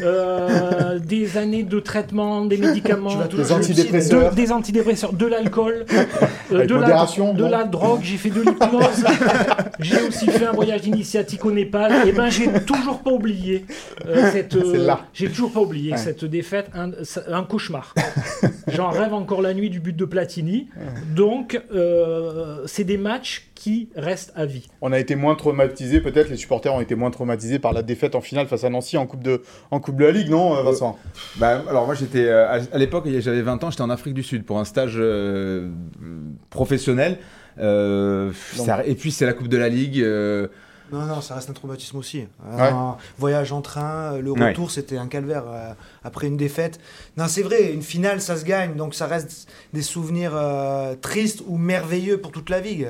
[0.00, 4.30] euh, des années de traitement, des médicaments, Des antidépresseurs.
[4.30, 8.00] de- des antidépresseurs, de l'alcool, euh, de, la, de la drogue.
[8.02, 9.04] J'ai fait de l'hypnose.
[9.80, 12.08] j'ai aussi fait un voyage initiatique au Népal.
[12.08, 13.66] Et ben, j'ai toujours pas oublié
[14.06, 14.56] euh, cette.
[14.56, 15.98] euh, j'ai toujours pas oublié Ouais.
[15.98, 16.90] cette défaite, un,
[17.30, 17.94] un cauchemar.
[18.68, 20.68] J'en rêve encore la nuit du but de Platini.
[21.14, 24.66] Donc, euh, c'est des matchs qui restent à vie.
[24.80, 28.14] On a été moins traumatisés, peut-être les supporters ont été moins traumatisés par la défaite
[28.14, 30.62] en finale face à Nancy en Coupe de, en coupe de la Ligue, non, euh,
[30.62, 30.98] Vincent?
[31.36, 34.44] Bah, alors moi j'étais euh, à, l'époque j'avais 20 ans j'étais en Afrique du Sud
[34.44, 35.70] pour un stage euh,
[36.50, 37.18] professionnel
[37.58, 40.48] Euh, ça- et puis c'est la Coupe de la Ligue euh,
[40.92, 42.18] Non, non, ça reste un traumatisme aussi.
[42.46, 42.60] Ouais.
[42.68, 44.48] Un voyage en train, le Ouais.
[44.50, 45.72] retour, c'était un calvaire euh,
[46.04, 46.78] après une défaite.
[47.16, 51.42] Non, c'est vrai, une finale, ça se gagne, donc ça reste des souvenirs euh, tristes
[51.46, 52.84] ou merveilleux pour toute la vie.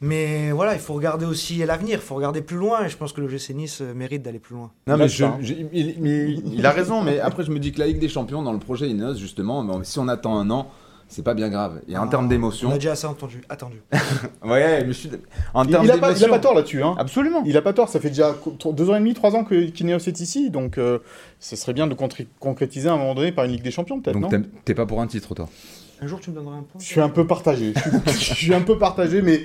[0.00, 2.96] Mais voilà, il faut regarder aussi à l'avenir, il faut regarder plus loin, et je
[2.96, 4.70] pense que le GC Nice euh, mérite d'aller plus loin.
[4.86, 8.00] Non, mais je- je- il, a raison, mais après je me dis que la Ligue
[8.00, 10.70] des Champions, dans le projet Ineos, justement, si on attend un an,
[11.08, 11.80] c'est pas bien grave.
[11.88, 12.70] Et en Ah, termes On d'émotion.
[12.70, 13.82] a déjà assez entendu, attendu.
[14.44, 15.10] Ouais, mais je suis.
[15.52, 16.82] En Il, termes il a pas, il a pas tort là-dessus.
[16.82, 16.94] Hein.
[16.98, 17.42] Absolument.
[17.46, 18.34] Il a pas tort, ça fait déjà
[18.72, 20.98] deux ans et demi, trois ans que qu'Ineos est ici, donc euh,
[21.40, 21.94] ce serait bien de
[22.40, 25.00] concrétiser à un moment donné par une Ligue des Champions, peut-être, Donc t'es pas pour
[25.00, 25.48] un titre, toi?
[26.02, 27.72] Un jour, tu me donneras un point Je suis un peu partagé.
[28.06, 29.42] Je suis, je suis un peu partagé, mais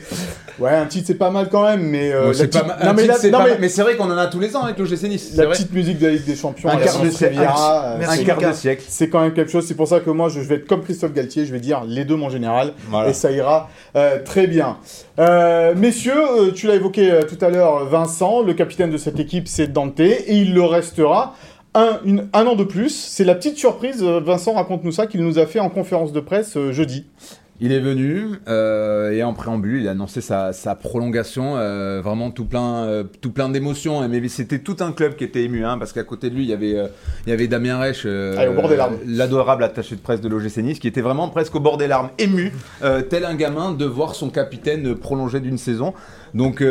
[0.57, 1.83] ouais, un titre c'est pas mal quand même.
[1.83, 4.55] Mais euh, c'est petite- pas non, mais mais mais vrai qu'on en a tous les
[4.55, 5.31] ans avec le GC Nice.
[5.35, 5.53] la vrai.
[5.53, 7.37] petite musique de la Ligue des Champions, Un quart de siècle.
[7.39, 8.53] Euh, Merci, un quart de Lucas.
[8.53, 8.83] siècle.
[8.87, 9.65] c'est quand même quelque chose.
[9.67, 12.03] C'est pour ça que moi, je, vais être comme Christophe Galtier, je vais dire les
[12.03, 13.09] deux, mon général, Voilà.
[13.09, 14.77] et ça ira euh, très bien.
[15.19, 19.67] Euh, messieurs, tu l'as évoqué tout à l'heure, Vincent, le capitaine de cette équipe, c'est
[19.71, 21.35] Dante, et il le restera.
[21.75, 25.23] Un, une- un an de plus, c'est la petite surprise, euh, Vincent raconte-nous ça, qu'il
[25.23, 27.05] nous a fait en conférence de presse euh, jeudi.
[27.61, 32.31] Il est venu euh, et en préambule, il a annoncé sa, sa prolongation, euh, vraiment
[32.31, 34.07] tout plein, euh, tout plein d'émotions.
[34.07, 36.49] Mais c'était tout un club qui était ému, hein, parce qu'à côté de lui, il
[36.49, 36.71] y avait,
[37.27, 38.95] il y avait Damien Reich, larmes.
[39.05, 42.09] l'adorable attaché de presse de l'OGC Nice, qui était vraiment presque au bord des larmes,
[42.17, 42.53] ému,
[43.09, 45.93] tel un gamin de voir son capitaine prolongé d'une saison.
[46.33, 46.63] Donc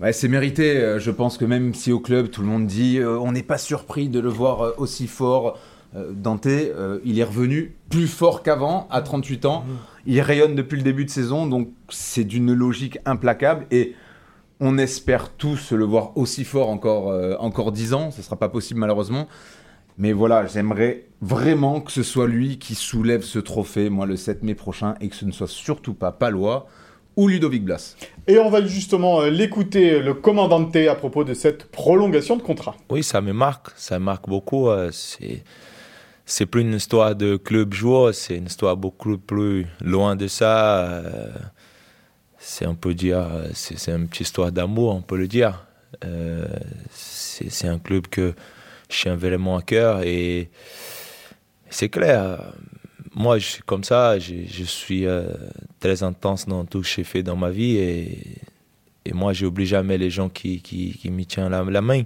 [0.00, 0.78] Ouais, c'est mérité.
[0.78, 3.42] Euh, Je pense que même si au club, tout le monde dit euh, on n'est
[3.42, 5.58] pas surpris de le voir euh, aussi fort.
[5.94, 9.64] euh, Dante, euh, il est revenu plus fort qu'avant, à 38 ans.
[10.06, 13.66] Il rayonne depuis le début de saison, donc c'est d'une logique implacable.
[13.70, 13.94] Et
[14.60, 18.10] on espère tous le voir aussi fort encore, encore 10 ans.
[18.10, 19.28] Ce ne sera pas possible malheureusement.
[19.98, 24.42] Mais voilà, j'aimerais vraiment que ce soit lui qui soulève ce trophée, moi, le 7
[24.42, 26.66] mai prochain, et que ce ne soit surtout pas Palois
[27.20, 27.96] ou Ludovic Blas.
[28.26, 32.74] Et on va justement euh, l'écouter, le commandante à propos de cette prolongation de contrat.
[32.88, 34.68] Oui, ça me marque, ça me marque beaucoup.
[34.70, 35.42] euh, C'est
[36.24, 40.54] c'est plus une histoire de club joueur, c'est une histoire beaucoup plus loin de ça.
[40.86, 41.28] euh,
[42.38, 45.52] C'est on peut dire, euh, c'est c'est une petite histoire d'amour, on peut le dire.
[46.04, 46.46] Euh,
[46.90, 48.26] C'est c'est un club que
[48.88, 50.50] je tiens vraiment à cœur et
[51.68, 52.52] c'est clair.
[53.14, 55.24] Moi, je suis comme ça, je, suis euh,
[55.80, 58.18] très intense dans tout ce que j'ai fait dans ma vie et,
[59.04, 62.02] et moi, j'oublie jamais les gens qui, qui, me tiennent la, main.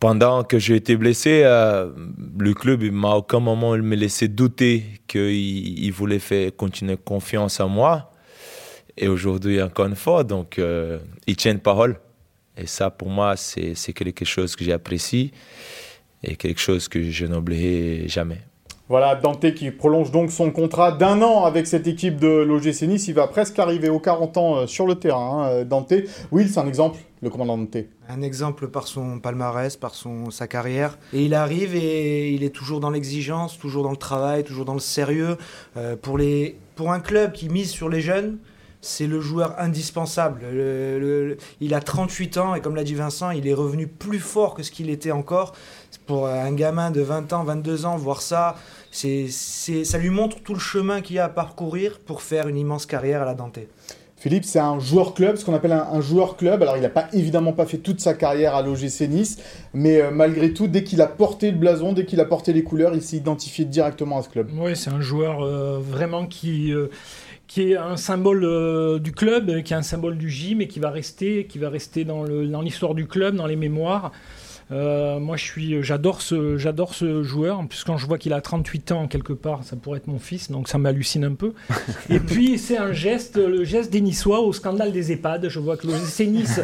[0.00, 1.90] Pendant que j'ai été blessé, euh,
[2.38, 7.60] le club, il m'a aucun moment me laissé douter qu'il il voulait faire continuer confiance
[7.60, 8.10] en moi.
[8.96, 11.98] Et aujourd'hui, encore une fois, donc, euh, ils tiennent parole.
[12.56, 15.32] Et ça, pour moi, c'est quelque chose que j'apprécie
[16.22, 18.42] et quelque chose que je n'oublierai jamais.
[18.92, 23.08] Voilà, Dante qui prolonge donc son contrat d'un an avec cette équipe de l'OGC Nice.
[23.08, 25.94] Il va presque arriver aux 40 ans euh, sur le terrain, hein, Dante.
[26.30, 27.78] Will, c'est un exemple, le commandant Dante.
[28.10, 30.98] Un exemple par son palmarès, par son, sa carrière.
[31.14, 34.74] Et il arrive et il est toujours dans l'exigence, toujours dans le travail, toujours dans
[34.74, 35.38] le sérieux.
[35.78, 38.36] Euh, pour, les, pour un club qui mise sur les jeunes,
[38.82, 40.40] c'est le joueur indispensable.
[40.52, 43.86] Le- le- le- il a 38 ans et comme l'a dit Vincent, il est revenu
[43.86, 45.54] plus fort que ce qu'il était encore.
[46.06, 48.56] Pour un gamin de 20 ans, 22 ans, voir ça,
[48.92, 52.46] c'est, c'est, ça lui montre tout le chemin qu'il y a à parcourir pour faire
[52.46, 53.58] une immense carrière à la Dante.
[54.18, 56.62] Philippe, c'est un joueur club, ce qu'on appelle un, un, joueur club.
[56.62, 59.38] Alors, il n'a pas évidemment pas fait toute sa carrière à l'OGC Nice,
[59.74, 62.62] mais euh, malgré tout, dès qu'il a porté le blason, dès qu'il a porté les
[62.62, 64.48] couleurs, il s'est identifié directement à ce club.
[64.56, 66.72] Oui, c'est un joueur euh, vraiment qui.
[66.72, 66.88] Euh,
[67.52, 70.80] qui est un symbole euh, du club, qui est un symbole du gym et qui
[70.80, 72.24] va rester, qui va rester dans
[72.62, 74.10] l'histoire du club, dans les mémoires.
[74.72, 77.58] Euh, moi, je suis, j'adore ce, j'adore ce joueur.
[77.58, 80.18] En plus, quand je vois qu'il a 38 ans quelque part, ça pourrait être mon
[80.18, 81.52] fils, donc ça m'hallucine un peu.
[82.10, 85.48] Et puis, c'est un geste, le geste des Niçois au scandale des EHPAD.
[85.48, 86.60] Je vois que l'OGC Nice,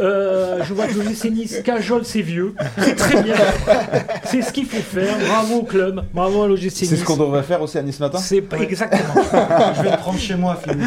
[0.00, 2.54] euh, je vois que l'OGC Nice cajole ses vieux.
[2.78, 3.34] C'est très bien.
[4.24, 5.14] C'est ce qu'il faut faire.
[5.28, 6.04] Bravo au club.
[6.14, 6.88] Bravo à l'OGC Nice.
[6.88, 8.18] C'est ce qu'on devrait faire aussi à Nice matin.
[8.18, 9.22] C'est pas exactement.
[9.76, 10.80] je vais le prendre chez moi, Philippe.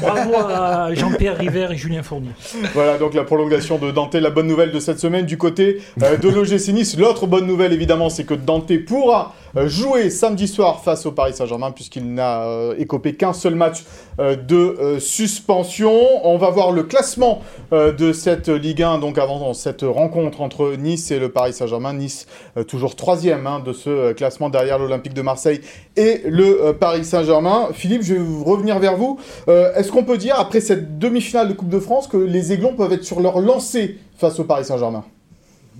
[0.00, 2.30] Bravo à Jean-Pierre River et Julien Fournier.
[2.72, 4.14] Voilà donc la prolongation de Dante.
[4.14, 6.96] La bonne nouvelle de cette semaine du côté euh, de l'OGC Nice.
[6.96, 11.34] L'autre bonne nouvelle, évidemment, c'est que Dante pourra euh, jouer samedi soir face au Paris
[11.34, 13.84] Saint-Germain, puisqu'il n'a euh, écopé qu'un seul match
[14.18, 15.92] de suspension.
[16.22, 17.40] On va voir le classement
[17.72, 21.94] de cette Ligue 1, donc avant cette rencontre entre Nice et le Paris Saint-Germain.
[21.94, 22.26] Nice,
[22.68, 25.62] toujours troisième hein, de ce classement derrière l'Olympique de Marseille
[25.96, 27.68] et le Paris Saint-Germain.
[27.72, 29.18] Philippe, je vais revenir vers vous.
[29.48, 32.92] Est-ce qu'on peut dire, après cette demi-finale de Coupe de France, que les Aiglons peuvent
[32.92, 35.04] être sur leur lancée face au Paris Saint-Germain?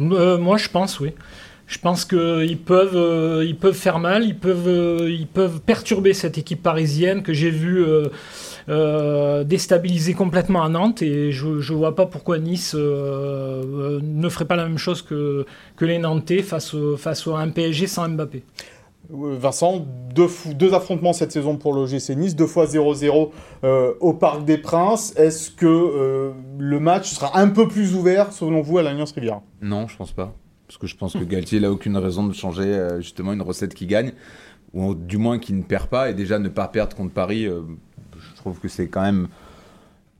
[0.01, 1.11] Euh, moi, je pense, oui.
[1.67, 6.13] Je pense qu'ils peuvent, euh, ils peuvent faire mal, ils peuvent, euh, ils peuvent perturber
[6.13, 7.85] cette équipe parisienne que j'ai vue
[9.47, 11.03] déstabiliser complètement à Nantes.
[11.03, 15.85] Et je ne vois pas pourquoi Nice ne ferait pas la même chose que, que
[15.85, 18.43] les Nantais face, face à un PSG sans Mbappé.
[19.13, 23.31] Vincent, deux, affrontements cette saison pour l'OGC Nice, deux fois 0-0
[24.01, 25.15] au Parc des Princes.
[25.17, 29.87] Est-ce que le match sera un peu plus ouvert, selon vous, à l'Alliance Rivière Non,
[29.87, 30.35] je pense pas.
[30.73, 33.75] Parce que je pense que Galtier n'a aucune raison de changer euh, justement une recette
[33.75, 34.13] qui gagne,
[34.73, 36.09] ou du moins qui ne perd pas.
[36.09, 37.61] Et déjà, ne pas perdre contre Paris, euh,
[38.19, 39.29] je trouve que c'est quand même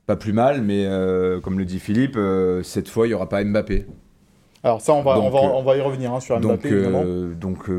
[0.05, 0.61] pas plus mal.
[0.61, 2.19] Mais euh, comme le dit Philippe,
[2.65, 3.87] cette fois, il n'y aura pas Mbappé.
[4.65, 6.71] Alors ça, on va, on va, on va y revenir hein, sur Mbappé.
[6.83, 7.71] Donc, donc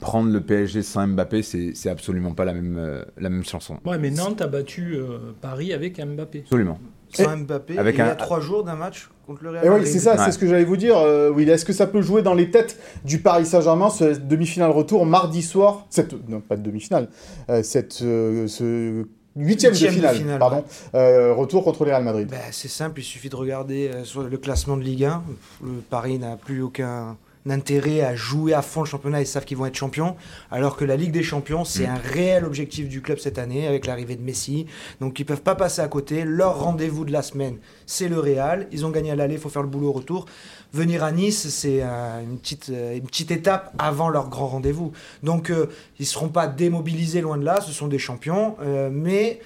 [0.00, 3.78] prendre le PSG sans Mbappé, c'est absolument pas la même, la même chanson.
[3.84, 4.98] Ouais, mais Nantes a battu
[5.40, 6.40] Paris avec Mbappé.
[6.40, 6.78] Absolument
[7.12, 9.86] sans Mbappé avec il y a trois jours d'un match contre le Real et oui,
[9.86, 10.96] c'est ça, c'est ce que j'allais vous dire.
[10.98, 14.70] Euh, oui, est-ce que ça peut jouer dans les têtes du Paris Saint-Germain, ce demi-finale
[14.70, 17.08] retour mardi soir Cette, non, pas de demi-finale.
[17.50, 22.26] Euh, cette, euh, ce huitième de finale, pardon, retour contre le Real Madrid.
[22.28, 25.22] Ben, c'est simple, il suffit de regarder sur le classement de Ligue 1.
[25.62, 27.16] Le Paris n'a plus aucun
[27.50, 30.16] intérêt à jouer à fond le championnat, ils savent qu'ils vont être champions,
[30.50, 31.90] alors que la Ligue des Champions, c'est mm.
[31.90, 34.66] un réel objectif du club cette année avec l'arrivée de Messi.
[35.00, 36.24] Donc ils peuvent pas passer à côté.
[36.24, 38.66] Leur rendez-vous de la semaine, c'est le Real.
[38.72, 40.26] Ils ont gagné à l'aller, il faut faire le boulot au retour.
[40.72, 44.92] Venir à Nice, c'est euh, une, petite, euh, une petite étape avant leur grand rendez-vous.
[45.22, 48.56] Donc euh, ils ne seront pas démobilisés loin de là, ce sont des champions,
[48.90, 49.40] mais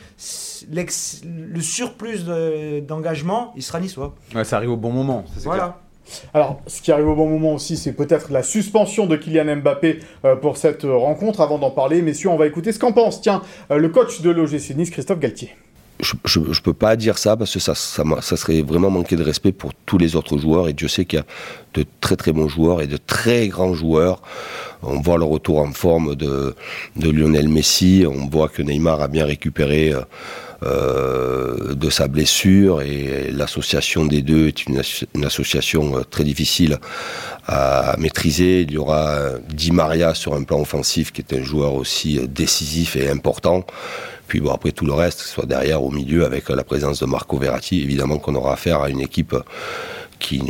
[0.69, 2.25] le surplus
[2.83, 4.15] d'engagement, il sera niçois.
[4.35, 5.25] Ouais, ça arrive au bon moment.
[5.45, 5.81] Voilà.
[6.35, 10.01] Alors, ce qui arrive au bon moment aussi, c'est peut-être la suspension de Kylian Mbappé
[10.25, 11.41] euh, pour cette euh, rencontre.
[11.41, 14.31] Avant d'en parler, messieurs, on va écouter ce qu'en pense, tiens, euh, le coach de
[14.31, 15.55] l'OGC Nice, Christophe Galtier.
[16.03, 19.73] Je ne peux pas dire ça parce que ça, serait vraiment manquer de respect pour
[19.85, 20.69] tous les autres joueurs.
[20.69, 21.27] Et Dieu sait qu'il y a
[21.75, 24.23] de très très bons joueurs et de très grands joueurs.
[24.83, 26.55] On voit le retour en forme de,
[26.97, 28.07] Lionel Messi.
[28.09, 29.93] On voit que Neymar a bien récupéré.
[30.63, 36.79] De sa blessure et l'association des deux est une, association euh, très difficile
[37.47, 38.63] à maîtriser.
[38.63, 42.21] Il y aura euh, Di Maria sur un plan offensif qui est un joueur aussi
[42.29, 43.65] décisif et important.
[44.29, 47.39] Puis bon, après tout le reste, soit derrière, au milieu, avec la présence de Marco
[47.39, 49.35] Verratti, évidemment qu'on aura affaire à une équipe
[50.21, 50.43] qui,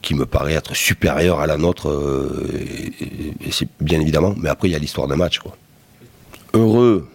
[0.00, 1.90] qui me paraît être supérieure à la nôtre,
[3.80, 5.40] bien évidemment, mais après il y a l'histoire d'un match.
[5.40, 5.54] Quoi.
[6.54, 7.06] Heureux,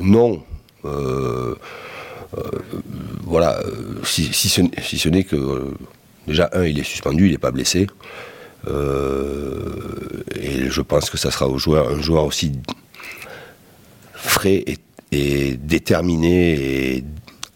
[0.00, 0.38] non, euh, euh,
[3.24, 3.60] voilà,
[4.04, 5.74] si, si, ce, n'est que
[6.26, 7.86] déjà un, il est suspendu, il n'est pas blessé.
[8.68, 12.52] Euh, et je pense que ça sera un joueur aussi
[14.14, 14.64] frais
[15.10, 17.04] et, déterminé et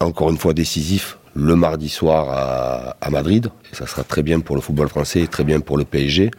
[0.00, 3.48] encore une fois décisif le mardi soir à, Madrid.
[3.72, 6.30] Ça sera très bien pour le football français et très bien pour le PSG.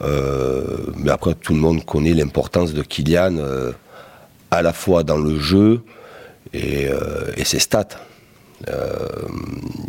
[0.00, 3.72] mais après, tout le monde connaît l'importance de Kylian
[4.50, 5.82] à la fois dans le jeu
[6.52, 7.88] et, euh, ses stats.
[8.68, 9.06] Euh,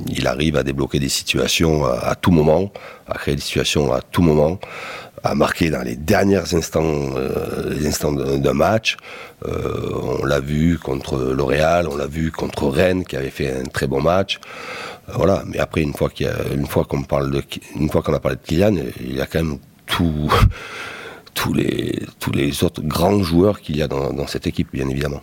[0.07, 2.71] il arrive à débloquer des situations à, tout moment,
[3.07, 4.59] à créer des situations à tout moment,
[5.23, 6.83] à marquer dans les derniers instants,
[7.15, 8.97] euh, instants d'un match.
[9.43, 13.87] on l'a vu contre L'Oréal, on l'a vu contre Rennes qui avait fait un très
[13.87, 14.39] bon match.
[15.07, 15.43] voilà.
[15.47, 16.09] Mais après, une fois
[17.07, 17.43] parle de,
[17.75, 20.31] une fois qu'on a parlé de Kylian, il y a quand même tout
[21.41, 24.89] tous les, tous les autres grands joueurs qu'il y a dans, dans cette équipe, bien
[24.89, 25.21] évidemment.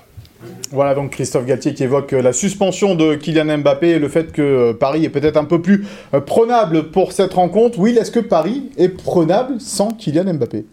[0.71, 4.33] Voilà donc Christophe Galtier qui évoque euh, la suspension de Kylian Mbappé et le fait
[4.33, 7.79] que euh, Paris est peut-être un peu plus euh, prenable pour cette rencontre.
[7.79, 10.65] Oui, est-ce que Paris est prenable sans Kylian Mbappé?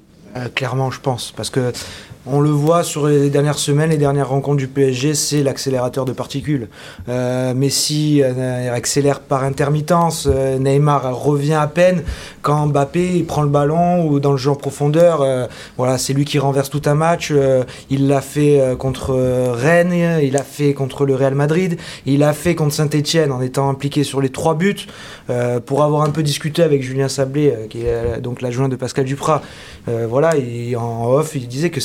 [0.56, 1.32] Clairement, je pense.
[1.36, 1.72] Parce que
[2.26, 6.14] on le voit sur les dernières semaines, les dernières rencontres du PSG, c'est l'accélérateur de
[6.14, 6.70] particules.
[7.10, 12.04] Euh, Messi euh, accélère par intermittence, euh, Neymar revient à peine.
[12.42, 16.24] Quand Mbappé prend le ballon ou dans le jeu en profondeur, euh, voilà, c'est lui
[16.24, 17.34] qui renverse tout un match.
[17.90, 19.14] Il l'a fait contre
[19.54, 23.70] Rennes, il l'a fait contre le Real Madrid, il l'a fait contre Saint-Etienne en étant
[23.70, 24.88] impliqué sur les trois buts.
[25.66, 29.42] pour avoir un peu discuté avec Julien Sablé, qui est donc l'adjoint de Pascal Duprat,
[29.88, 30.34] voilà,
[30.78, 31.80] en off, il disait que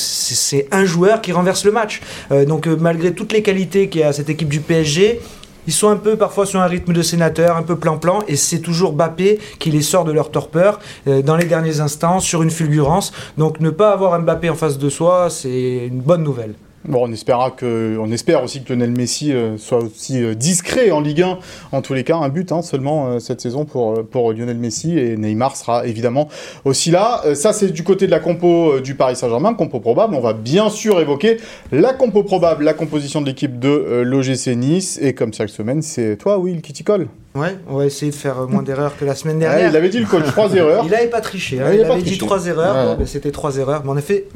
[0.70, 2.00] un joueur qui renverse le match.
[2.30, 5.20] Euh, donc euh, malgré toutes les qualités qu'il y a à cette équipe du PSG,
[5.66, 8.60] ils sont un peu parfois sur un rythme de sénateur, un peu plan-plan, et c'est
[8.60, 12.50] toujours Mbappé qui les sort de leur torpeur euh, dans les derniers instants, sur une
[12.50, 13.12] fulgurance.
[13.36, 16.54] Donc ne pas avoir Mbappé en face de soi, c'est une bonne nouvelle.
[16.88, 21.00] Bon, on, que, on espère aussi que Lionel Messi euh, soit aussi euh, discret en
[21.00, 21.38] Ligue 1.
[21.72, 24.98] En tous les cas, un but hein, seulement euh, cette saison pour, pour Lionel Messi
[24.98, 26.28] et Neymar sera évidemment
[26.64, 27.22] aussi là.
[27.34, 30.14] ça, c'est du côté de la compo du Paris Saint-Germain, compo probable.
[30.14, 31.36] On va bien sûr évoquer
[31.72, 34.98] la compo probable, la composition de l'équipe de l'OGC Nice.
[35.02, 37.08] Et comme chaque semaine, c'est toi, Will, qui t'y colle.
[37.38, 39.70] Ouais, on va essayer de faire moins d'erreurs que la semaine dernière.
[39.70, 40.84] il avait dit le coach, trois erreurs.
[40.84, 41.60] Il n'avait pas triché.
[41.60, 41.72] Hein.
[41.72, 42.96] il, avait dit trois erreurs.
[43.06, 43.82] c'était trois erreurs.
[43.84, 44.26] Mais en effet,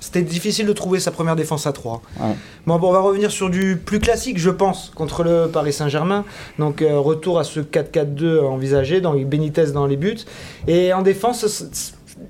[0.00, 2.02] c'était difficile de trouver sa première défense à trois.
[2.66, 6.24] Bon, bon, on va revenir sur du plus classique, je pense, contre le Paris Saint-Germain.
[6.58, 10.18] Donc, euh, retour à ce 4-4-2 envisagé, dans Benitez dans les buts.
[10.66, 11.64] Et en défense,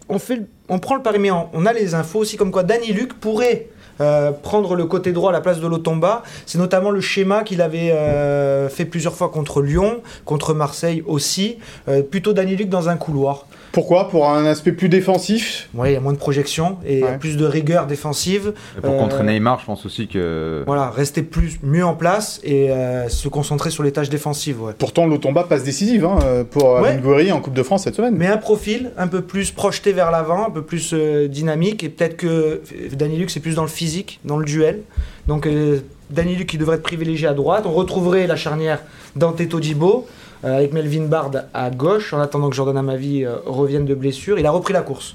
[0.08, 2.92] on, fait, on prend le pari, mais on a les infos aussi comme quoi Danny
[2.92, 3.68] Luc pourrait
[4.00, 6.22] euh, prendre le côté droit à la place de Lotomba.
[6.46, 11.58] C'est notamment le schéma qu'il avait euh, fait plusieurs fois contre Lyon, contre Marseille aussi.
[11.88, 13.46] Euh, plutôt Danny Luc dans un couloir.
[13.72, 14.08] Pourquoi?
[14.08, 15.68] Pour un aspect plus défensif?
[15.74, 18.54] Oui, il y a moins de projection et plus de rigueur défensive.
[18.76, 20.62] Et pour contrer Neymar, je pense aussi que.
[20.66, 22.70] Voilà, rester plus, mieux en place et
[23.08, 24.62] se concentrer sur les tâches défensives.
[24.62, 24.72] Ouais.
[24.78, 26.18] Pourtant, Lotomba passe décisive hein,
[26.50, 27.30] pour ouais.
[27.30, 28.14] en Coupe de France cette semaine.
[28.16, 32.16] Mais un profil un peu plus projeté vers l'avant, un peu plus dynamique et peut-être
[32.16, 34.82] que Danny Luc, c'est plus dans le physique dans le duel.
[35.26, 37.64] Donc euh, Danny Luc qui devrait être privilégié à droite.
[37.66, 38.80] On retrouverait la charnière
[39.16, 43.84] Dante Todibo euh, avec Melvin Bard à gauche en attendant que Jordan Amavi euh, revienne
[43.84, 44.38] de blessure.
[44.38, 45.14] Il a repris la course,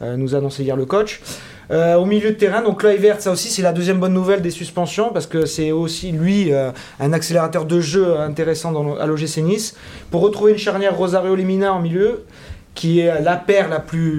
[0.00, 1.22] nous a annoncé hier le coach.
[1.70, 5.10] au milieu de terrain, donc Vert, ça aussi c'est la deuxième bonne nouvelle des suspensions
[5.12, 9.76] parce que c'est aussi lui un accélérateur de jeu intéressant dans, à l'OGC Nice.
[10.10, 12.24] Pour retrouver une charnière Rosario Limina en milieu,
[12.74, 14.18] qui est la paire la plus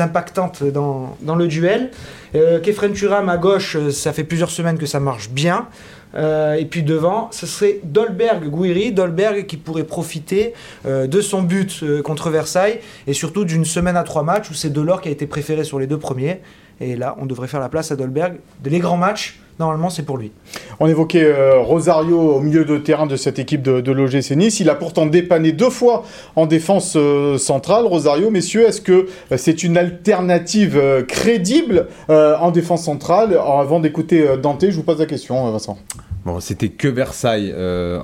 [0.00, 1.90] impactante dans, dans le duel.
[2.34, 5.66] Euh, Kefren Turam à gauche, euh, ça fait plusieurs semaines que ça marche bien.
[6.14, 11.84] Euh, et puis devant, ce serait Dolberg Guiri, Dolberg qui pourrait profiter de son but
[12.02, 15.26] contre Versailles et surtout d'une semaine à trois matchs où c'est Delors qui a été
[15.26, 16.40] préféré sur les deux premiers.
[16.80, 18.38] Et là, on devrait faire la place à Dolberg.
[18.64, 20.32] Les grands matchs, normalement, c'est pour lui.
[20.80, 24.60] On évoquait euh, Rosario au milieu de terrain de cette équipe de, de l'OGC Nice.
[24.60, 26.04] Il a pourtant dépanné deux fois
[26.36, 27.86] en défense euh, centrale.
[27.86, 28.92] Rosario, messieurs, est-ce que
[29.30, 33.38] euh, c'est une alternative crédible en défense centrale?
[33.38, 35.78] Avant d'écouter Dante, je vous pose la question, Vincent.
[36.24, 37.54] Bon, c'était que Versailles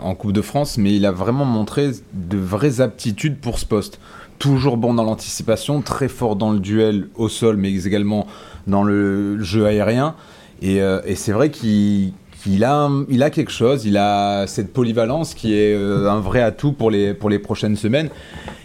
[0.03, 4.01] en Coupe de France, mais il a vraiment montré de vraies aptitudes pour ce poste.
[4.39, 8.27] Toujours bon dans l'anticipation, très fort dans le duel au sol, mais également
[8.67, 10.15] dans le jeu aérien.
[10.65, 12.13] Euh, et, c'est vrai qu'il
[12.65, 17.15] a, quelque chose, il a cette polyvalence qui est euh, un vrai atout pour les,
[17.15, 18.09] pour les prochaines semaines.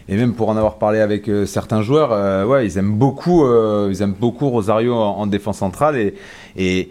[0.09, 3.45] Et même pour en avoir parlé avec euh, certains joueurs, ouais, ils aiment beaucoup,
[3.89, 5.95] ils aiment beaucoup Rosario en, défense centrale.
[5.97, 6.15] Et,
[6.57, 6.89] et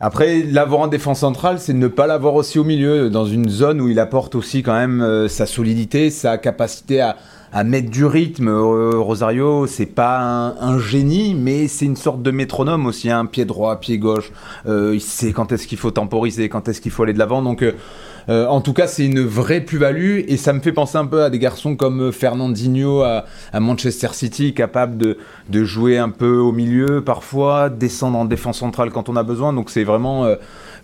[0.00, 3.80] après, l'avoir en défense centrale, c'est ne pas l'avoir aussi au milieu, dans une zone
[3.80, 7.16] où il apporte aussi quand même sa solidité, sa capacité à,
[7.56, 8.48] à mettre du rythme.
[8.48, 10.20] Euh, Rosario, c'est pas
[10.60, 13.24] un, génie, mais c'est une sorte de métronome aussi, un hein.
[13.24, 14.30] pied droit, pied gauche.
[14.66, 17.40] Euh, il sait quand est-ce qu'il faut temporiser, quand est-ce qu'il faut aller de l'avant.
[17.40, 21.06] Donc, euh, en tout cas, c'est une vraie plus-value et ça me fait penser un
[21.06, 23.24] peu à des garçons comme Fernandinho à,
[23.54, 25.16] Manchester City, capable de,
[25.48, 29.54] de, jouer un peu au milieu parfois, descendre en défense centrale quand on a besoin.
[29.54, 30.28] Donc, c'est vraiment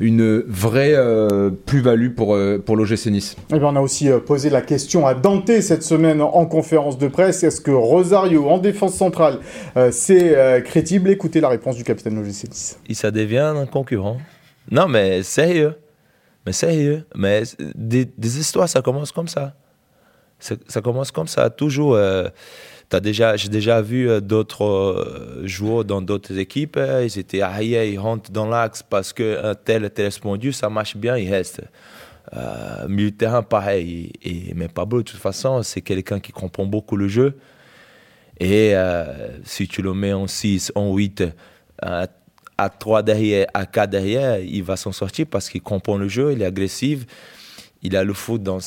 [0.03, 3.37] une vraie euh, plus-value pour, euh, pour l'OGC Nice.
[3.39, 6.45] Et eh bien, on a aussi euh, posé la question à Dante cette semaine en
[6.45, 7.45] conférence de presse.
[7.45, 9.39] Est-ce que Rosario en défense centrale,
[9.91, 11.09] c'est crédible?
[11.11, 12.79] Écoutez la réponse du capitaine de l'OGC Nice.
[12.89, 14.19] Et ça devient un concurrent.
[14.71, 15.75] Non, mais sérieux.
[16.45, 17.05] Mais sérieux.
[17.15, 17.43] Mais
[17.75, 19.55] des, des histoires, ça commence comme ça.
[20.41, 21.51] Ça commence comme ça.
[21.51, 21.97] Toujours
[23.01, 26.77] déjà, j'ai déjà vu euh, d'autres euh, joueurs dans d'autres équipes.
[26.77, 30.13] Euh, ils étaient arrière, ils rentrent dans l'axe parce qu'un tel tel
[30.53, 31.63] ça marche bien, ils restent.
[32.35, 34.13] Euh, milieu de terrain, pareil.
[34.23, 37.39] Et, mais Pablo, de toute façon, c'est quelqu'un qui comprend beaucoup le jeu.
[38.41, 38.75] Et
[39.45, 41.23] si tu le mets en 6, en 8,
[41.81, 42.09] à,
[42.59, 46.33] à 3 derrière, à 4 derrière, il va s'en sortir parce qu'il comprend le jeu,
[46.33, 47.07] il est agressif.
[47.85, 48.59] Il a le foot dans,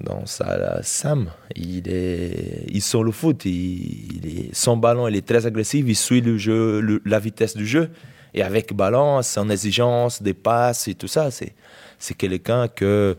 [0.00, 1.30] dans sa Sam.
[1.54, 3.44] Il, est, il sent le foot.
[3.44, 5.84] Il, est, son ballon, il est très agressif.
[5.86, 7.90] Il suit le jeu, la vitesse du jeu.
[8.34, 11.54] Et avec ballon, son exigence, des passes et tout ça, c'est,
[11.98, 13.16] c'est quelqu'un que,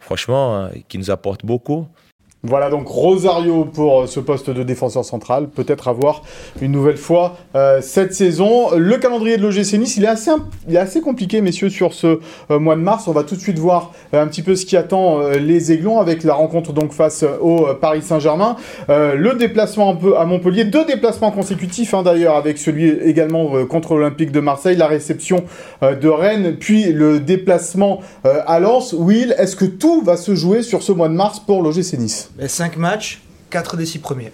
[0.00, 1.86] franchement, hein, qui nous apporte beaucoup.
[2.46, 5.48] Voilà donc Rosario pour euh, ce poste de défenseur central.
[5.48, 6.22] Peut-être avoir
[6.60, 8.76] une nouvelle fois euh, cette saison.
[8.76, 10.30] Le calendrier de l'OGC Nice, il est assez,
[10.68, 12.18] il est assez compliqué, messieurs, sur ce
[12.50, 13.08] euh, mois de mars.
[13.08, 16.22] On va tout de suite voir un petit peu ce qui attend les Aiglons avec
[16.22, 18.56] la rencontre donc face au Paris Saint-Germain.
[18.88, 23.94] Le déplacement un peu à Montpellier, deux déplacements consécutifs hein, d'ailleurs, avec celui également contre
[23.94, 25.44] l'Olympique de Marseille, la réception
[25.82, 28.92] de Rennes, puis le déplacement à Lens.
[28.92, 32.30] Will, est-ce que tout va se jouer sur ce mois de mars pour l'OGC Nice?
[32.38, 34.32] 5 matchs, 4 des 6 premiers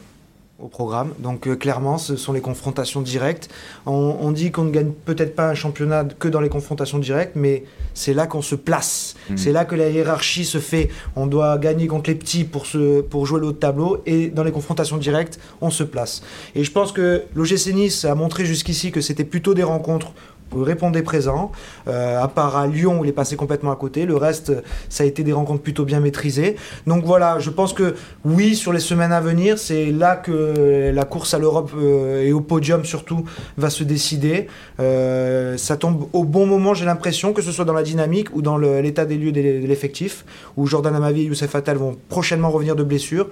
[0.63, 1.13] au programme.
[1.19, 3.49] Donc euh, clairement, ce sont les confrontations directes.
[3.87, 7.33] On, on dit qu'on ne gagne peut-être pas un championnat que dans les confrontations directes,
[7.35, 9.17] mais c'est là qu'on se place.
[9.29, 9.39] Mhm.
[9.39, 10.91] C'est là que la hiérarchie se fait.
[11.17, 14.29] On doit gagner contre les petits pour, se, pour jouer le haut de tableau, et
[14.29, 16.23] dans les confrontations directes, on se place.
[16.55, 20.13] Et je pense que l'OGC Nice a montré jusqu'ici que c'était plutôt des rencontres
[20.55, 21.53] répondait présent,
[21.89, 24.07] euh, à part à Lyon où il est passé complètement à côté.
[24.07, 24.53] Le reste,
[24.89, 26.57] ça a été des rencontres plutôt bien maîtrisées.
[26.87, 27.95] Donc voilà, je pense que
[28.25, 32.33] oui, sur les semaines à venir, c'est là que la course à l'Europe euh, et
[32.33, 33.25] au podium surtout
[33.57, 34.49] va se décider.
[34.81, 38.43] Euh, ça tombe au bon moment, j'ai l'impression, que ce soit dans la dynamique ou
[38.43, 40.25] dans l'état des lieux de l'effectif,
[40.57, 43.29] où Jordan Amavi et Youssef Attal vont prochainement revenir de blessure.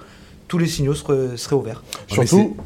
[0.47, 1.83] Tous les signaux seraient, seraient ouverts.
[2.07, 2.57] Surtout,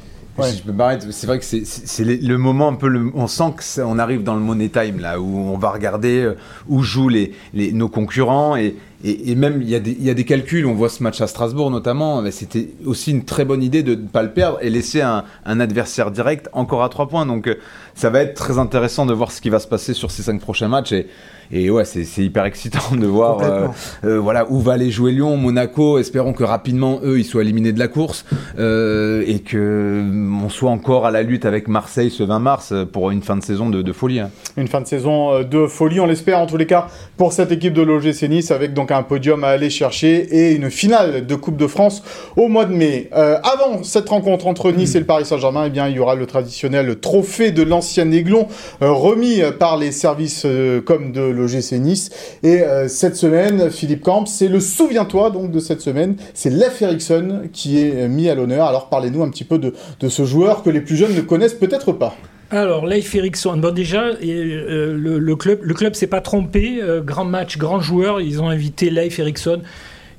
[0.50, 3.12] Si je peux permettre, c'est vrai que c'est- c'est c'est le moment un peu, le-
[3.14, 6.36] on sent que on arrive dans le money time là, où on va regarder euh,
[6.68, 10.06] où jouent les, les- nos concurrents et, et, et même il y, a des- il
[10.06, 10.66] y a des calculs.
[10.66, 12.22] On voit ce match à Strasbourg notamment.
[12.22, 15.24] mais C'était aussi une très bonne idée de ne pas le perdre et laisser un,
[15.46, 17.26] un adversaire direct encore à trois points.
[17.26, 17.56] Donc euh,
[17.96, 20.40] ça va être très intéressant de voir ce qui va se passer sur ces cinq
[20.40, 21.08] prochains matchs et,
[21.52, 23.68] et ouais, c'est hyper excitant de voir euh,
[24.06, 25.98] euh, voilà où va aller jouer Lyon, Monaco.
[26.00, 28.26] Espérons que rapidement eux ils soient éliminés de la course
[28.60, 32.74] euh, et que mm, on soit encore à la lutte avec Marseille ce 20 mars
[32.92, 34.20] pour une fin de saison de, de folie.
[34.22, 34.30] hein.
[34.58, 36.88] Une fin de saison de folie, on l'espère en tous les cas
[37.18, 40.70] pour cette équipe de l'OGC Nice avec donc un podium à aller chercher et une
[40.70, 42.04] finale de Coupe de France
[42.36, 43.10] au mois de mai.
[43.16, 46.16] Euh, avant cette rencontre entre Nice et le Paris Saint-Germain, eh bien il y aura
[46.16, 48.48] le traditionnel trophée de l'ancien Aiglon
[48.82, 52.10] euh, remis par les services euh, comme de l'OGC Nice.
[52.44, 57.44] Et cette semaine, Philippe Camp, c'est le souviens-toi donc de cette semaine, c'est Leif Erikson
[57.52, 58.68] qui est mis à l'honneur.
[58.68, 61.54] Alors parlez-nous un petit peu de, de ce joueur que les plus jeunes ne connaissent
[61.54, 62.16] peut-être pas.
[62.56, 66.78] Alors, Leif Erikson, bon déjà, euh, le, club le s'est pas trompé.
[66.84, 68.22] euh, grand match, grand joueur.
[68.22, 69.64] Ils ont invité Leif Erikson,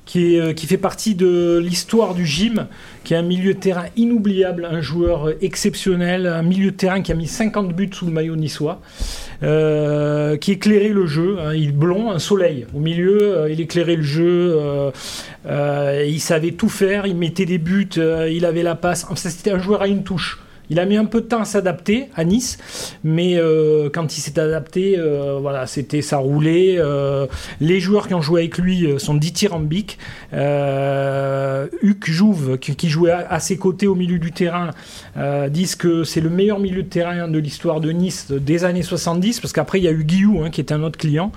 [0.04, 2.66] qui, est, euh, qui fait partie de l'histoire du gym,
[3.04, 7.12] qui est un milieu de terrain inoubliable, un joueur exceptionnel, un milieu de terrain qui
[7.12, 8.80] a mis 50 buts sous le maillot niçois,
[9.40, 11.36] qui éclairait le jeu.
[11.38, 11.54] hein.
[11.54, 14.58] il blond, un soleil au milieu, il éclairait le jeu.
[15.46, 19.06] il savait tout faire, il mettait des buts, il avait la passe.
[19.14, 20.40] C'était un joueur à une touche.
[20.70, 22.58] Il a mis un peu de temps à s'adapter à Nice,
[23.04, 26.76] mais euh, quand il s'est adapté, euh, voilà, c'était ça roulait.
[26.78, 27.26] euh,
[27.60, 29.98] les joueurs qui ont joué avec lui sont dithyrambiques.
[30.32, 34.70] Euh, Hugues Jouve, qui, jouait à, ses côtés au milieu du terrain,
[35.48, 39.40] disent que c'est le meilleur milieu de terrain de l'histoire de Nice des années 70,
[39.40, 41.32] parce qu'après il y a eu Guillou, hein, qui était un autre client.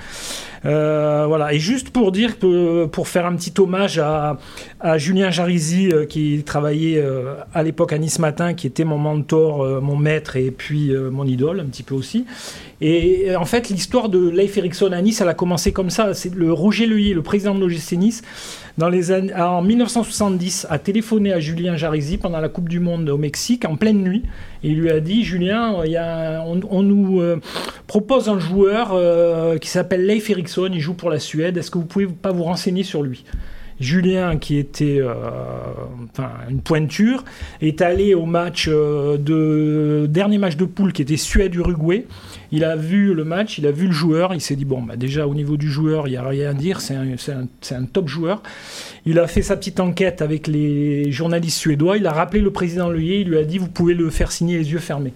[0.66, 1.54] Euh, voilà.
[1.54, 2.36] Et juste pour dire
[2.92, 4.38] pour faire un petit hommage à,
[4.98, 9.82] Julien Jarizi euh, qui travaillait euh, à l'époque à Nice Matin, qui était mon mentor,
[9.82, 12.26] mon maître et puis mon idole un petit peu aussi.
[12.80, 16.14] Et euh, en fait, l'histoire de Leif Erikson à Nice, elle a commencé comme ça.
[16.14, 18.22] C'est le Roger Leuillet, le président de l'OGC Nice,
[18.80, 23.66] années, en 1970, a téléphoné à Julien Jarizi pendant la Coupe du Monde au Mexique
[23.66, 24.24] en pleine nuit.
[24.64, 25.76] Et il lui a dit Julien,
[26.70, 27.42] on, nous euh,
[27.88, 31.58] propose un joueur euh, qui s'appelle Leif Erikson, il joue pour la Suède.
[31.58, 33.24] Est-ce que vous pouvez pas vous renseigner sur lui?
[33.80, 35.00] Julien, qui était
[36.50, 37.24] une pointure,
[37.62, 42.08] est allé au match de dernier match de poule qui était Suède-Uruguay.
[42.52, 44.96] Il a vu le match, il a vu le joueur, il s'est dit bon, bah
[44.96, 48.08] déjà au niveau du joueur, il n'y a rien à dire, c'est un, un top
[48.08, 48.42] joueur.
[49.06, 52.90] Il a fait sa petite enquête avec les journalistes suédois, il a rappelé le président
[52.90, 55.14] Leuillet, il lui a dit vous pouvez le faire signer les yeux fermés.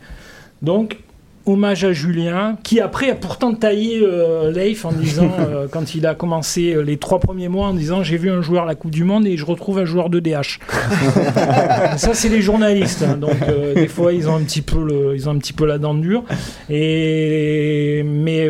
[0.62, 0.98] Donc,
[1.46, 6.06] hommage à Julien, qui après a pourtant taillé euh, Leif en disant, euh, quand il
[6.06, 8.76] a commencé euh, les trois premiers mois, en disant j'ai vu un joueur à la
[8.76, 10.60] Coupe du Monde et je retrouve un joueur de DH.
[11.98, 15.16] Ça, c'est les journalistes, hein, donc euh, des fois ils ont un petit peu le,
[15.16, 16.24] ils ont un petit peu la dent dure.
[16.70, 18.48] Et mais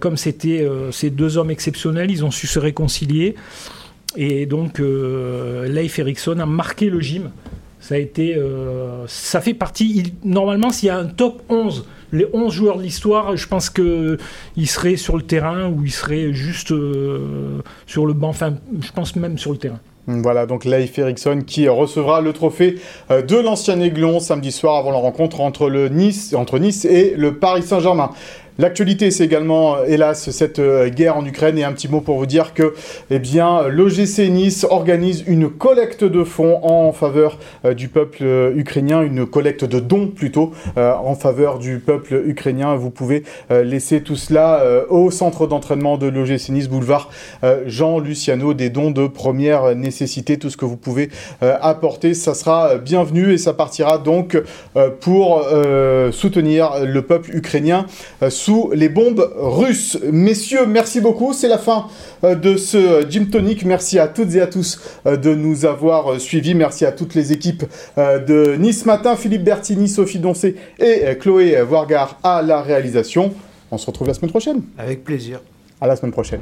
[0.00, 3.34] comme c'était ces deux hommes exceptionnels, ils ont su se réconcilier.
[4.16, 7.30] Et donc, Leif Erikson a marqué le gym
[7.86, 8.36] Ça a été,
[9.06, 10.12] ça fait partie.
[10.24, 14.18] normalement, s'il y a un top 11 les 11 joueurs de l'histoire, je pense qu'ils
[14.64, 16.74] seraient sur le terrain ou ils seraient juste
[17.86, 19.78] sur le banc, enfin, je pense même sur le terrain.
[20.08, 22.80] Voilà, donc Leif Eriksson qui recevra le trophée
[23.10, 27.36] de l'ancien Aiglon samedi soir avant la rencontre entre, le nice, entre Nice et le
[27.36, 28.10] Paris Saint-Germain.
[28.58, 31.58] L'actualité, c'est également, euh, hélas, cette euh, guerre en Ukraine.
[31.58, 32.72] Et un petit mot pour vous dire que,
[33.10, 38.24] eh bien, l'OGC Nice organise une collecte de fonds en faveur euh, du peuple
[38.56, 42.74] ukrainien, une collecte de dons plutôt en faveur du peuple ukrainien.
[42.76, 47.10] Vous pouvez laisser tout cela au centre d'entraînement de l'OGC Nice, boulevard
[47.66, 50.38] Jean Luciano, des dons de première nécessité.
[50.38, 54.40] Tout ce que vous pouvez apporter, ça sera bienvenu et ça partira donc
[55.00, 55.46] pour
[56.12, 57.86] soutenir le peuple ukrainien
[58.46, 59.98] sous les bombes russes.
[60.12, 61.32] Messieurs, merci beaucoup.
[61.32, 61.88] C'est la fin
[62.22, 63.64] euh, de ce Gym Tonic.
[63.64, 66.54] Merci à toutes et à tous euh, de nous avoir euh, suivis.
[66.54, 67.64] Merci à toutes les équipes
[67.96, 73.34] de Nice Matin, Philippe Bertini, Sophie Doncé et Chloé Wargar à la réalisation.
[73.72, 74.62] On se retrouve la semaine prochaine.
[74.78, 75.40] Avec plaisir.
[75.80, 76.40] À la semaine prochaine.